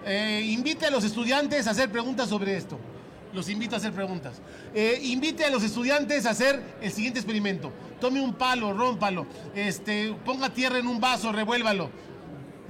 Eh, 0.09 0.43
invite 0.47 0.87
a 0.87 0.91
los 0.91 1.05
estudiantes 1.05 1.67
a 1.67 1.71
hacer 1.71 1.91
preguntas 1.91 2.29
sobre 2.29 2.57
esto. 2.57 2.79
Los 3.33 3.49
invito 3.49 3.77
a 3.77 3.79
hacer 3.79 3.93
preguntas. 3.93 4.41
Eh, 4.75 4.99
invite 5.03 5.45
a 5.45 5.51
los 5.51 5.63
estudiantes 5.63 6.27
a 6.27 6.31
hacer 6.31 6.61
el 6.81 6.91
siguiente 6.91 7.21
experimento. 7.21 7.71
Tome 8.01 8.21
un 8.21 8.35
palo, 8.35 8.73
rómpalo. 8.73 9.27
Este, 9.55 10.15
ponga 10.25 10.49
tierra 10.49 10.79
en 10.79 10.87
un 10.87 10.99
vaso, 10.99 11.31
revuélvalo 11.31 11.91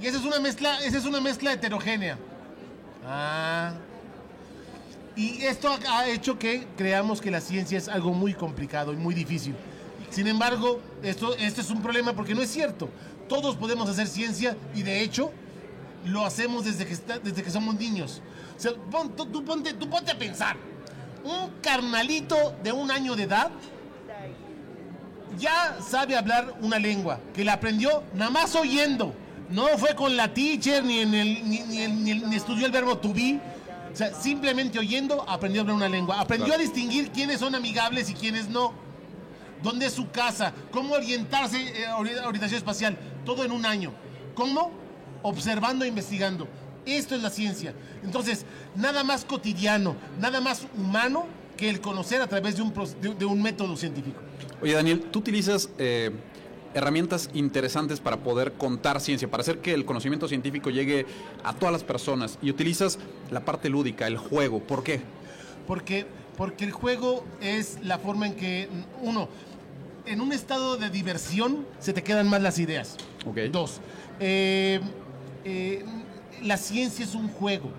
y 0.01 0.07
esa 0.07 0.17
es 0.17 0.25
una 0.25 0.39
mezcla, 0.39 0.77
esa 0.83 0.97
es 0.97 1.05
una 1.05 1.19
mezcla 1.19 1.51
heterogénea. 1.51 2.17
Ah. 3.05 3.73
Y 5.15 5.43
esto 5.43 5.77
ha 5.89 6.07
hecho 6.07 6.39
que 6.39 6.65
creamos 6.77 7.19
que 7.19 7.29
la 7.29 7.41
ciencia 7.41 7.77
es 7.77 7.89
algo 7.89 8.13
muy 8.13 8.33
complicado 8.33 8.93
y 8.93 8.95
muy 8.95 9.13
difícil. 9.13 9.55
Sin 10.09 10.27
embargo, 10.27 10.79
esto, 11.03 11.35
este 11.35 11.61
es 11.61 11.69
un 11.69 11.81
problema 11.81 12.13
porque 12.13 12.33
no 12.33 12.41
es 12.41 12.49
cierto. 12.49 12.89
Todos 13.27 13.57
podemos 13.57 13.89
hacer 13.89 14.07
ciencia 14.07 14.55
y 14.73 14.83
de 14.83 15.01
hecho 15.01 15.31
lo 16.05 16.25
hacemos 16.25 16.65
desde 16.65 16.85
que, 16.85 16.95
desde 17.23 17.43
que 17.43 17.51
somos 17.51 17.75
niños. 17.75 18.21
tú, 19.31 19.43
ponte, 19.43 19.73
tú 19.73 19.89
ponte 19.89 20.11
a 20.11 20.17
pensar. 20.17 20.57
Un 21.23 21.51
carnalito 21.61 22.55
de 22.63 22.71
un 22.71 22.91
año 22.91 23.15
de 23.15 23.23
edad 23.23 23.51
ya 25.37 25.77
sabe 25.81 26.15
hablar 26.15 26.55
una 26.61 26.79
lengua 26.79 27.19
que 27.33 27.43
la 27.43 27.53
aprendió 27.53 28.03
nada 28.13 28.31
más 28.31 28.55
oyendo. 28.55 29.13
No 29.49 29.67
fue 29.79 29.95
con 29.95 30.15
la 30.15 30.31
teacher, 30.33 30.83
ni, 30.83 30.99
en 30.99 31.13
el, 31.13 31.49
ni, 31.49 32.35
estudió 32.35 32.65
el 32.67 32.71
verbo 32.71 32.97
to 32.97 33.13
be. 33.13 33.39
O 33.91 33.95
sea, 33.95 34.13
simplemente 34.13 34.77
oyendo 34.77 35.27
aprendió 35.27 35.61
a 35.61 35.63
hablar 35.63 35.75
una 35.75 35.89
lengua. 35.89 36.19
Aprendió 36.19 36.53
a 36.53 36.57
distinguir 36.57 37.11
quiénes 37.11 37.39
son 37.39 37.55
amigables 37.55 38.09
y 38.09 38.13
quiénes 38.13 38.47
no. 38.47 38.73
¿Dónde 39.63 39.87
es 39.87 39.93
su 39.93 40.09
casa? 40.11 40.53
¿Cómo 40.71 40.93
orientarse 40.93 41.57
eh, 41.57 41.91
orientación 41.91 42.57
espacial? 42.57 42.97
Todo 43.25 43.43
en 43.43 43.51
un 43.51 43.65
año. 43.65 43.91
¿Cómo? 44.35 44.71
Observando 45.21 45.85
e 45.85 45.87
investigando. 45.87 46.47
Esto 46.85 47.15
es 47.15 47.21
la 47.21 47.29
ciencia. 47.29 47.73
Entonces, 48.03 48.45
nada 48.75 49.03
más 49.03 49.25
cotidiano, 49.25 49.95
nada 50.19 50.41
más 50.41 50.65
humano 50.77 51.25
que 51.57 51.69
el 51.69 51.81
conocer 51.81 52.21
a 52.21 52.27
través 52.27 52.55
de 52.55 52.61
un, 52.61 52.73
de, 53.17 53.25
un 53.25 53.41
método 53.41 53.75
científico. 53.75 54.21
Oye, 54.61 54.73
Daniel, 54.73 55.01
tú 55.11 55.19
utilizas 55.19 55.69
eh, 55.77 56.11
herramientas 56.73 57.29
interesantes 57.33 57.99
para 57.99 58.17
poder 58.17 58.53
contar 58.53 59.01
ciencia, 59.01 59.29
para 59.29 59.41
hacer 59.41 59.59
que 59.59 59.73
el 59.73 59.85
conocimiento 59.85 60.27
científico 60.27 60.69
llegue 60.69 61.05
a 61.43 61.53
todas 61.53 61.73
las 61.73 61.83
personas 61.83 62.39
y 62.41 62.49
utilizas 62.49 62.97
la 63.29 63.43
parte 63.43 63.69
lúdica, 63.69 64.07
el 64.07 64.17
juego. 64.17 64.61
¿Por 64.61 64.83
qué? 64.83 65.01
Porque, 65.67 66.05
porque 66.37 66.65
el 66.65 66.71
juego 66.71 67.25
es 67.41 67.77
la 67.83 67.99
forma 67.99 68.27
en 68.27 68.35
que, 68.35 68.69
uno, 69.01 69.27
en 70.05 70.21
un 70.21 70.31
estado 70.31 70.77
de 70.77 70.89
diversión 70.89 71.65
se 71.79 71.93
te 71.93 72.03
quedan 72.03 72.29
más 72.29 72.41
las 72.41 72.57
ideas. 72.57 72.95
Dos, 73.51 73.81
eh, 74.19 74.79
eh, 75.45 75.83
la 76.41 76.57
ciencia 76.57 77.05
es 77.05 77.15
un 77.15 77.29
juego. 77.29 77.71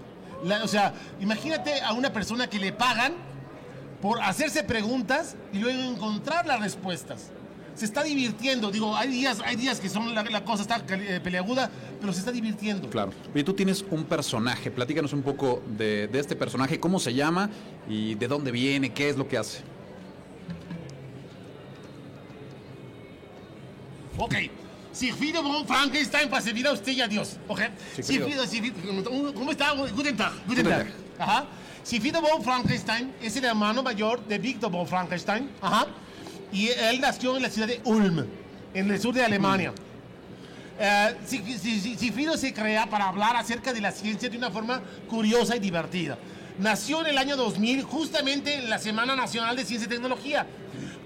o 0.63 0.69
sea, 0.69 0.95
imagínate 1.21 1.81
a 1.81 1.93
una 1.93 2.13
persona 2.13 2.49
que 2.49 2.59
le 2.59 2.73
pagan 2.73 3.15
por 4.01 4.21
hacerse 4.21 4.65
preguntas 4.65 5.37
y 5.53 5.59
luego 5.59 5.83
encontrar 5.83 6.47
las 6.47 6.61
respuestas 6.61 7.31
se 7.81 7.87
está 7.87 8.03
divirtiendo. 8.03 8.71
Digo, 8.71 8.95
hay 8.95 9.09
días, 9.09 9.41
hay 9.45 9.57
días 9.57 9.81
que 9.81 9.89
son 9.89 10.15
la, 10.15 10.45
cosa 10.45 10.63
está 10.63 10.85
eh, 10.91 11.19
peleaguda, 11.23 11.71
pero 11.99 12.13
se 12.13 12.19
está 12.19 12.31
divirtiendo. 12.31 12.91
Claro. 12.91 13.13
Y 13.35 13.43
tú 13.43 13.55
tienes 13.55 13.83
un 13.91 14.05
personaje. 14.05 14.71
Platícanos 14.71 15.15
un 15.15 15.23
poco 15.23 15.63
de, 15.79 16.11
este 16.13 16.37
personaje, 16.37 16.79
cómo 16.79 16.99
se 17.01 17.15
llama 17.15 17.49
y 17.89 18.17
de 18.17 18.29
dónde 18.29 18.51
viene, 18.51 18.93
qué 18.93 19.09
es 19.09 19.17
lo 19.17 19.27
que 19.27 19.39
hace. 19.39 19.63
Ok. 24.19 24.35
Sigfrido 24.93 25.43
von 25.43 25.67
Frankenstein 25.67 26.29
para 26.29 26.43
servir 26.43 26.67
a 26.67 26.73
usted 26.73 26.93
y 26.93 27.01
a 27.01 27.09
Dios. 27.09 27.37
¿cómo 29.35 29.51
está? 29.53 29.73
Guten 29.73 30.17
Tag. 30.17 30.33
Guten 30.47 30.69
Tag. 30.69 30.87
Ajá. 31.19 31.47
Von 32.21 32.43
Frankenstein 32.43 33.15
es 33.23 33.37
el 33.37 33.45
hermano 33.45 33.83
mayor 33.83 34.25
de 34.27 34.39
Victor 34.39 34.71
von 34.71 34.87
Frankenstein. 34.87 35.51
Ajá 35.61 35.87
y 36.53 36.69
él 36.69 37.01
nació 37.01 37.37
en 37.37 37.43
la 37.43 37.51
ciudad 37.51 37.69
de 37.69 37.81
Ulm, 37.85 38.27
en 38.75 38.91
el 38.91 39.01
sur 39.01 39.15
de 39.15 39.25
Alemania. 39.25 39.73
Eh, 40.79 41.17
se 42.37 42.55
crea 42.55 42.87
para 42.87 43.09
hablar 43.09 43.37
acerca 43.37 43.73
de 43.73 43.81
la 43.81 43.93
ciencia 43.93 44.29
de 44.29 44.37
una 44.37 44.51
forma 44.51 44.81
curiosa 45.09 45.57
y 45.57 45.61
divertida. 45.61 46.19
Nació 46.59 47.01
en 47.01 47.09
el 47.09 47.19
año 47.19 47.37
2000, 47.37 47.83
justamente 47.83 48.55
en 48.55 48.69
la 48.69 48.79
Semana 48.79 49.15
Nacional 49.15 49.57
de 49.57 49.65
Ciencia 49.65 49.87
y 49.87 49.91
Tecnología, 49.91 50.47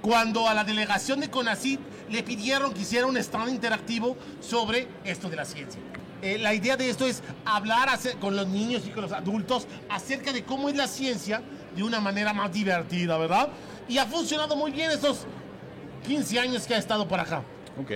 cuando 0.01 0.49
a 0.49 0.55
la 0.55 0.65
delegación 0.65 1.21
de 1.21 1.31
CONACYT 1.31 1.81
le 2.11 2.23
pidieron 2.23 2.73
que 2.73 2.83
hiciera 2.83 3.07
un 3.07 3.17
stand 3.17 3.51
interactivo 3.51 4.17
sobre 4.41 4.89
esto 5.05 5.29
de 5.29 5.37
la 5.37 5.45
ciencia. 5.45 5.81
Eh, 6.23 6.39
la 6.39 6.55
idea 6.55 6.77
de 6.77 6.89
esto 6.89 7.07
es 7.07 7.23
hablar 7.45 7.89
con 8.21 8.35
los 8.35 8.47
niños 8.47 8.83
y 8.87 8.91
con 8.91 9.03
los 9.03 9.13
adultos 9.13 9.67
acerca 9.91 10.33
de 10.33 10.45
cómo 10.45 10.69
es 10.69 10.77
la 10.77 10.87
ciencia 10.87 11.43
de 11.77 11.83
una 11.83 12.01
manera 12.01 12.33
más 12.33 12.53
divertida, 12.53 13.19
¿verdad? 13.19 13.51
y 13.89 13.99
ha 13.99 14.07
funcionado 14.07 14.57
muy 14.57 14.71
bien 14.71 14.91
estos 14.91 15.27
15 16.07 16.39
años 16.39 16.67
que 16.67 16.75
ha 16.75 16.79
estado 16.79 17.07
por 17.07 17.21
acá. 17.21 17.43
Ok. 17.81 17.91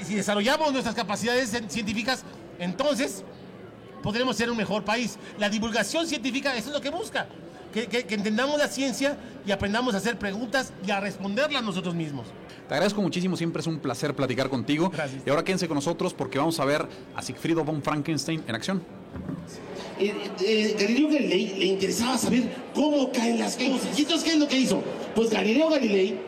Y 0.00 0.04
si 0.04 0.14
desarrollamos 0.14 0.72
nuestras 0.72 0.94
capacidades 0.94 1.50
científicas, 1.68 2.24
entonces 2.58 3.24
podremos 4.02 4.36
ser 4.36 4.50
un 4.50 4.56
mejor 4.56 4.84
país. 4.84 5.18
La 5.38 5.48
divulgación 5.48 6.06
científica, 6.06 6.56
eso 6.56 6.68
es 6.68 6.74
lo 6.74 6.80
que 6.80 6.90
busca. 6.90 7.26
Que, 7.72 7.86
que- 7.86 8.04
que 8.04 8.14
entendamos 8.14 8.58
la 8.58 8.68
ciencia 8.68 9.16
y 9.46 9.50
aprendamos 9.52 9.94
a 9.94 9.98
hacer 9.98 10.18
preguntas 10.18 10.72
y 10.86 10.90
a 10.90 11.00
responderlas 11.00 11.62
nosotros 11.62 11.94
mismos. 11.94 12.26
Te 12.68 12.74
agradezco 12.74 13.00
muchísimo, 13.00 13.36
siempre 13.36 13.60
es 13.60 13.66
un 13.66 13.78
placer 13.78 14.14
platicar 14.14 14.50
contigo. 14.50 14.90
Gracias. 14.90 15.22
Y 15.26 15.30
ahora 15.30 15.42
quédense 15.42 15.66
con 15.68 15.76
nosotros 15.76 16.12
porque 16.12 16.38
vamos 16.38 16.60
a 16.60 16.64
ver 16.66 16.86
a 17.16 17.22
Sigfrido 17.22 17.64
von 17.64 17.82
Frankenstein 17.82 18.44
en 18.46 18.54
acción. 18.54 18.82
Eh, 19.98 20.14
eh, 20.44 20.76
Galileo 20.78 21.08
Galilei 21.08 21.54
le 21.58 21.64
interesaba 21.64 22.18
saber 22.18 22.44
cómo 22.74 23.10
caen 23.10 23.38
las 23.38 23.56
cosas. 23.56 23.98
¿Y 23.98 24.02
entonces 24.02 24.22
qué 24.24 24.32
es 24.34 24.38
lo 24.38 24.46
que 24.46 24.58
hizo? 24.58 24.82
Pues 25.14 25.30
Galileo 25.30 25.70
Galilei 25.70 26.20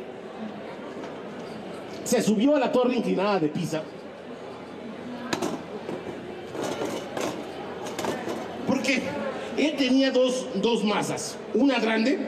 se 2.05 2.22
subió 2.22 2.57
a 2.57 2.59
la 2.59 2.72
torre 2.72 2.96
inclinada 2.96 3.38
de 3.38 3.48
Pisa. 3.48 3.83
Porque 8.66 9.03
él 9.66 9.77
tenía 9.77 10.11
dos, 10.11 10.46
dos 10.57 10.85
masas. 10.85 11.37
Una 11.55 11.79
grande. 11.79 12.18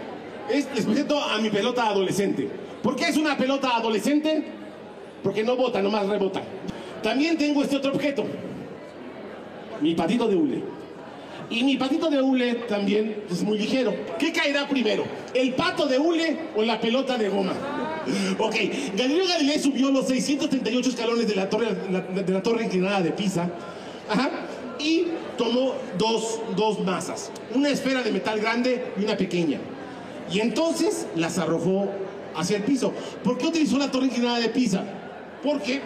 Es- 0.50 0.68
les 0.74 0.84
presento 0.84 1.18
a 1.20 1.38
mi 1.38 1.50
pelota 1.50 1.86
adolescente. 1.88 2.48
¿Por 2.82 2.96
qué 2.96 3.04
es 3.08 3.16
una 3.16 3.36
pelota 3.36 3.76
adolescente? 3.76 4.44
Porque 5.22 5.44
no 5.44 5.56
bota, 5.56 5.80
nomás 5.80 6.08
rebota. 6.08 6.42
También 7.02 7.36
tengo 7.38 7.62
este 7.62 7.76
otro 7.76 7.92
objeto. 7.92 8.24
Mi 9.80 9.94
patito 9.94 10.26
de 10.28 10.36
hule. 10.36 10.62
Y 11.50 11.64
mi 11.64 11.76
patito 11.76 12.08
de 12.08 12.20
hule 12.22 12.54
también 12.68 13.24
es 13.30 13.42
muy 13.42 13.58
ligero. 13.58 13.92
¿Qué 14.18 14.32
caerá 14.32 14.66
primero? 14.68 15.04
¿El 15.34 15.52
pato 15.54 15.86
de 15.86 15.98
hule 15.98 16.36
o 16.56 16.62
la 16.62 16.80
pelota 16.80 17.18
de 17.18 17.28
goma? 17.28 17.52
Ok, 18.38 18.54
Galileo 18.96 19.26
Galilei 19.28 19.58
subió 19.58 19.90
los 19.90 20.06
638 20.08 20.88
escalones 20.88 21.28
de 21.28 21.36
la 21.36 21.48
torre, 21.50 21.68
de 22.24 22.32
la 22.32 22.42
torre 22.42 22.64
inclinada 22.64 23.00
de 23.02 23.10
Pisa. 23.12 23.48
Ajá. 24.08 24.30
Y 24.78 25.06
tomó 25.36 25.74
dos, 25.98 26.40
dos 26.56 26.80
masas. 26.80 27.30
Una 27.54 27.68
esfera 27.68 28.02
de 28.02 28.12
metal 28.12 28.40
grande 28.40 28.92
y 28.98 29.04
una 29.04 29.16
pequeña. 29.16 29.58
Y 30.30 30.40
entonces 30.40 31.06
las 31.14 31.38
arrojó 31.38 31.88
hacia 32.34 32.56
el 32.56 32.64
piso. 32.64 32.92
¿Por 33.22 33.38
qué 33.38 33.46
utilizó 33.46 33.78
la 33.78 33.90
torre 33.90 34.06
inclinada 34.06 34.40
de 34.40 34.48
Pisa? 34.48 34.84
Porque 35.42 35.82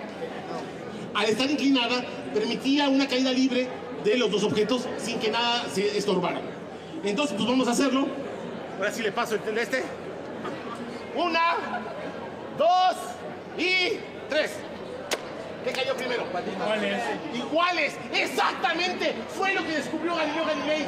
al 1.14 1.27
estar 1.27 1.51
inclinada 1.51 2.05
permitía 2.33 2.88
una 2.88 3.09
caída 3.09 3.33
libre 3.33 3.68
de 4.05 4.16
los 4.16 4.31
dos 4.31 4.44
objetos 4.44 4.87
sin 4.99 5.18
que 5.18 5.31
nada 5.31 5.64
se 5.72 5.96
estorbara. 5.96 6.40
Entonces, 7.03 7.35
pues 7.37 7.49
vamos 7.49 7.66
a 7.68 7.72
hacerlo. 7.72 8.07
Ahora 8.79 8.92
sí 8.92 9.03
le 9.03 9.12
paso 9.12 9.37
el 9.37 9.59
este. 9.59 9.83
Una, 11.16 11.83
dos 12.59 12.96
y 13.59 13.96
tres. 14.29 14.53
¿Qué 15.66 15.72
cayó 15.72 15.96
primero? 15.96 16.24
Iguales. 16.55 17.02
Iguales, 17.35 17.96
exactamente. 18.14 19.14
Fue 19.37 19.52
lo 19.52 19.64
que 19.64 19.72
descubrió 19.72 20.14
Galileo 20.14 20.44
Galilei. 20.46 20.87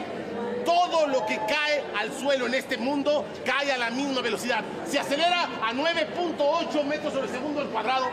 Todo 0.65 1.09
lo 1.09 1.27
que 1.27 1.37
cae 1.37 1.83
al 1.99 2.13
suelo 2.13 2.47
en 2.47 2.55
este 2.55 2.77
mundo 2.79 3.25
cae 3.45 3.73
a 3.73 3.79
la 3.79 3.91
misma 3.91 4.21
velocidad. 4.21 4.63
Se 4.87 5.01
acelera 5.01 5.49
a 5.63 5.73
9.8 5.73 6.85
metros 6.85 7.13
sobre 7.13 7.29
segundo 7.29 7.61
al 7.61 7.69
cuadrado. 7.71 8.07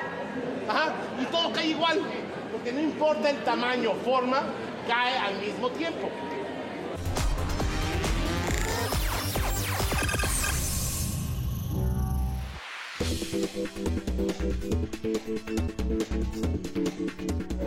Ajá. 0.68 0.94
Y 1.22 1.26
todo 1.26 1.54
cae 1.54 1.68
igual. 1.68 2.02
Porque 2.52 2.72
no 2.72 2.80
importa 2.80 3.30
el 3.30 3.44
tamaño 3.44 3.92
o 3.92 3.96
forma, 3.98 4.42
cae 4.88 5.18
al 5.20 5.36
mismo 5.36 5.70
tiempo. 5.70 6.10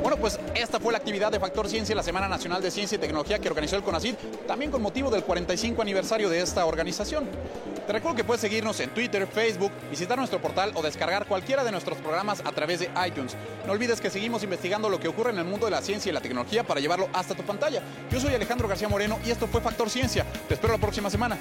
Bueno, 0.03 0.17
pues 0.19 0.39
esta 0.55 0.81
fue 0.81 0.93
la 0.93 0.99
actividad 0.99 1.31
de 1.31 1.39
Factor 1.41 1.69
Ciencia, 1.69 1.95
la 1.95 2.03
Semana 2.03 2.29
Nacional 2.29 2.63
de 2.63 2.71
Ciencia 2.71 2.97
y 2.97 2.99
Tecnología 2.99 3.39
que 3.39 3.49
organizó 3.49 3.77
el 3.77 3.83
CONACYT, 3.83 4.47
también 4.47 4.71
con 4.71 4.81
motivo 4.81 5.11
del 5.11 5.25
45 5.25 5.83
aniversario 5.83 6.29
de 6.29 6.41
esta 6.41 6.65
organización. 6.65 7.27
Te 7.87 7.93
recuerdo 7.93 8.17
que 8.17 8.25
puedes 8.25 8.41
seguirnos 8.41 8.79
en 8.81 8.91
Twitter, 8.91 9.27
Facebook, 9.27 9.73
visitar 9.91 10.19
nuestro 10.19 10.41
portal 10.41 10.73
o 10.75 10.83
descargar 10.83 11.27
cualquiera 11.27 11.65
de 11.65 11.73
nuestros 11.73 11.99
programas 11.99 12.43
a 12.45 12.53
través 12.53 12.81
de 12.81 12.91
iTunes. 13.07 13.35
No 13.67 13.73
olvides 13.73 14.01
que 14.01 14.11
seguimos 14.11 14.43
investigando 14.43 14.89
lo 14.89 15.01
que 15.01 15.09
ocurre 15.09 15.31
en 15.31 15.39
el 15.39 15.45
mundo 15.45 15.67
de 15.67 15.71
la 15.73 15.81
ciencia 15.81 16.11
y 16.11 16.13
la 16.13 16.21
tecnología 16.21 16.65
para 16.65 16.81
llevarlo 16.81 17.09
hasta 17.13 17.35
tu 17.35 17.45
pantalla. 17.45 17.83
Yo 18.11 18.21
soy 18.21 18.35
Alejandro 18.35 18.69
García 18.69 18.89
Moreno 18.89 19.19
y 19.25 19.31
esto 19.31 19.47
fue 19.47 19.61
Factor 19.61 19.89
Ciencia. 19.89 20.27
Te 20.49 20.55
espero 20.55 20.75
la 20.75 20.79
próxima 20.79 21.09
semana. 21.09 21.39